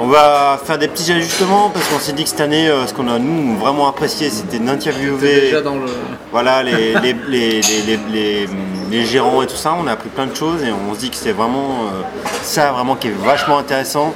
[0.00, 2.94] On va faire des petits ajustements parce qu'on s'est dit que cette année, euh, ce
[2.94, 5.86] qu'on a nous vraiment apprécié, c'était d'interviewer Déjà dans le.
[6.30, 8.48] voilà, les, les, les, les, les- les-
[8.90, 9.74] les gérants et tout ça.
[9.80, 12.02] On a appris plein de choses et on se dit que c'est vraiment euh,
[12.42, 14.14] ça vraiment qui est vachement intéressant.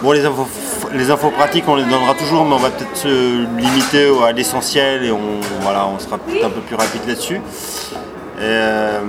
[0.00, 0.48] Bon, les infos,
[0.92, 5.04] les infos pratiques, on les donnera toujours, mais on va peut-être se limiter à l'essentiel
[5.04, 7.40] et on, voilà, on sera peut-être un peu plus rapide là-dessus.
[8.40, 9.00] Euh,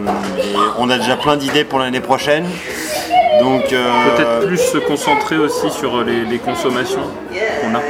[0.78, 2.46] on a déjà plein d'idées pour l'année prochaine.
[3.40, 7.02] Donc, euh, Peut-être plus se concentrer aussi sur les, les consommations
[7.62, 7.82] qu'on a.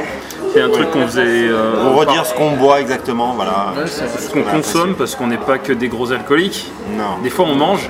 [0.52, 1.22] C'est un truc qu'on faisait.
[1.48, 3.72] euh, pour redire ce qu'on boit exactement, voilà.
[3.86, 6.70] Ce qu'on consomme parce qu'on n'est pas que des gros alcooliques.
[6.96, 7.18] Non.
[7.22, 7.88] Des fois on mange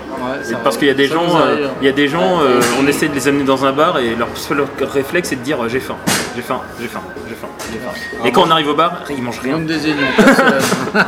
[0.50, 2.86] et parce qu'il y a des gens, euh, il y a des gens, euh, on
[2.86, 5.68] essaie de les amener dans un bar et leur seul réflexe c'est de dire euh,
[5.68, 5.96] j'ai faim,
[6.36, 8.24] j'ai faim, j'ai faim, j'ai faim, j'ai faim.
[8.24, 9.58] Et quand on arrive au bar, ils mangent rien.
[9.58, 9.74] Des
[10.16, 10.62] personnelles.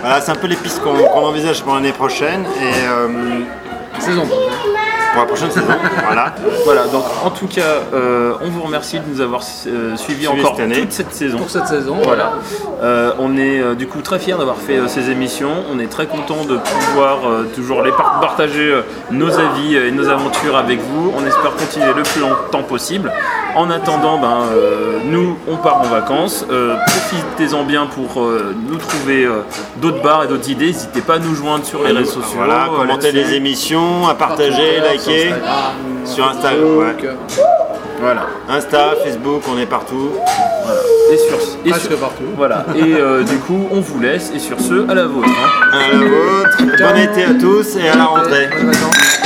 [0.00, 3.08] Voilà, c'est un peu les pistes qu'on qu'on envisage pour l'année prochaine et euh,
[4.00, 4.26] saison.
[5.18, 5.66] Pour la prochaine saison.
[6.06, 6.34] Voilà.
[6.64, 10.28] Voilà, donc en tout cas, euh, on vous remercie de nous avoir euh, suivi Suivi
[10.28, 10.80] encore cette année.
[10.80, 11.38] toute cette saison.
[11.38, 11.96] Pour cette saison.
[12.02, 12.34] Voilà.
[12.82, 15.50] Euh, on est euh, du coup très fiers d'avoir fait euh, ces émissions.
[15.72, 19.88] On est très content de pouvoir euh, toujours les par- partager euh, nos avis euh,
[19.88, 21.12] et nos aventures avec vous.
[21.16, 23.12] On espère continuer le plus longtemps possible.
[23.58, 26.46] En attendant, ben, euh, nous, on part en vacances.
[26.48, 29.40] Euh, Profitez-en bien pour euh, nous trouver euh,
[29.82, 30.66] d'autres bars et d'autres idées.
[30.66, 32.36] N'hésitez pas à nous joindre sur les réseaux sociaux.
[32.36, 35.34] Voilà, commenter les émissions, à partager, liker.
[36.04, 36.96] Sur Instagram, ouais.
[38.00, 38.26] Voilà.
[38.48, 40.10] Insta, Facebook, on est partout.
[41.12, 42.22] Et sur, et Presque sur- partout.
[42.36, 42.64] voilà.
[42.76, 44.30] Et euh, du coup, on vous laisse.
[44.36, 45.26] Et sur ce, à la vôtre.
[45.28, 45.68] hein.
[45.72, 46.58] À la vôtre.
[46.78, 48.48] Bon été à tous et à la rentrée.
[48.56, 49.20] Bonnes vacances.